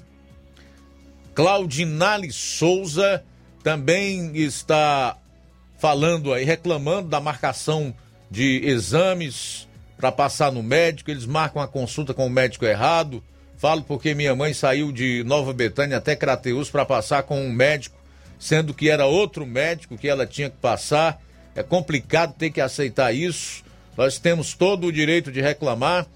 [1.33, 3.23] Claudinale Souza,
[3.65, 5.17] também está
[5.79, 7.95] falando aí, reclamando da marcação
[8.31, 9.67] de exames
[9.97, 13.25] para passar no médico, eles marcam a consulta com o médico errado.
[13.57, 17.97] Falo porque minha mãe saiu de Nova Betânia até Crateus para passar com um médico,
[18.39, 21.19] sendo que era outro médico que ela tinha que passar.
[21.55, 23.65] É complicado ter que aceitar isso.
[23.97, 26.07] Nós temos todo o direito de reclamar.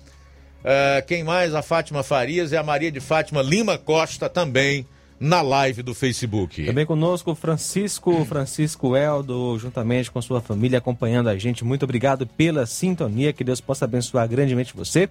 [0.62, 1.54] É, quem mais?
[1.54, 4.86] A Fátima Farias e a Maria de Fátima Lima Costa também
[5.20, 6.64] na live do Facebook.
[6.64, 11.64] Também conosco Francisco, Francisco Eldo, juntamente com sua família, acompanhando a gente.
[11.64, 15.08] Muito obrigado pela sintonia, que Deus possa abençoar grandemente você.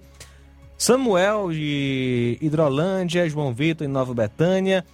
[0.76, 4.84] Samuel de Hidrolândia, João Vitor em Nova Betânia.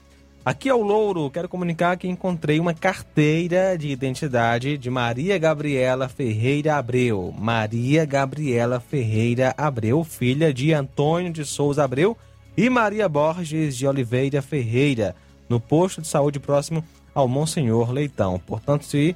[0.44, 6.06] Aqui é o Louro, quero comunicar que encontrei uma carteira de identidade de Maria Gabriela
[6.06, 7.34] Ferreira Abreu.
[7.38, 12.16] Maria Gabriela Ferreira Abreu, filha de Antônio de Souza Abreu
[12.56, 15.14] e Maria Borges de Oliveira Ferreira,
[15.48, 18.40] no posto de saúde próximo ao Monsenhor Leitão.
[18.46, 19.14] Portanto, se,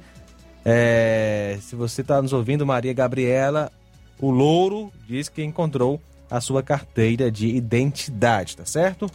[0.63, 3.71] é, se você está nos ouvindo, Maria Gabriela,
[4.19, 9.09] o Louro diz que encontrou a sua carteira de identidade, tá certo?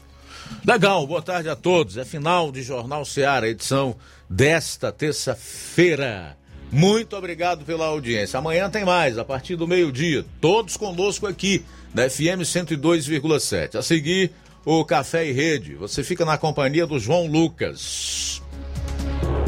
[0.67, 1.97] Legal, boa tarde a todos.
[1.97, 3.95] É final de Jornal Seara, edição
[4.29, 6.37] desta terça-feira.
[6.73, 8.39] Muito obrigado pela audiência.
[8.39, 10.25] Amanhã tem mais, a partir do meio-dia.
[10.41, 11.65] Todos conosco aqui
[11.95, 13.77] da FM 102,7.
[13.77, 14.33] A seguir,
[14.65, 15.77] o Café e Rede.
[15.77, 18.43] Você fica na companhia do João Lucas.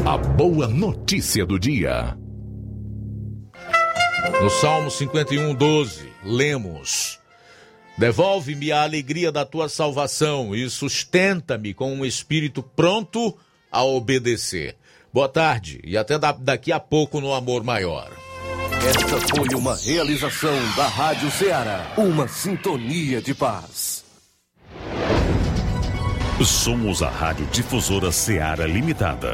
[0.05, 2.17] A boa notícia do dia.
[4.41, 7.19] No Salmo 51, 12, lemos:
[7.97, 13.37] Devolve-me a alegria da tua salvação e sustenta-me com um espírito pronto
[13.69, 14.77] a obedecer.
[15.11, 18.26] Boa tarde e até daqui a pouco no Amor Maior.
[18.85, 24.05] Esta foi uma realização da Rádio Ceará, uma sintonia de paz.
[26.43, 29.33] Somos a Rádio Difusora Ceará Limitada.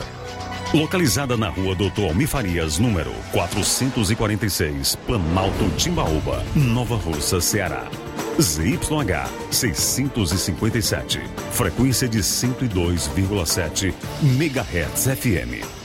[0.73, 7.87] Localizada na rua Doutor Almir Farias, número 446, Planalto Timbaúba, Nova Russa, Ceará.
[8.41, 11.21] ZYH 657.
[11.51, 13.93] Frequência de 102,7
[14.23, 15.82] MHz FM.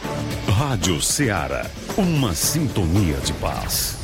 [0.48, 1.66] Rádio Ceará.
[1.96, 3.97] Uma sintonia de paz.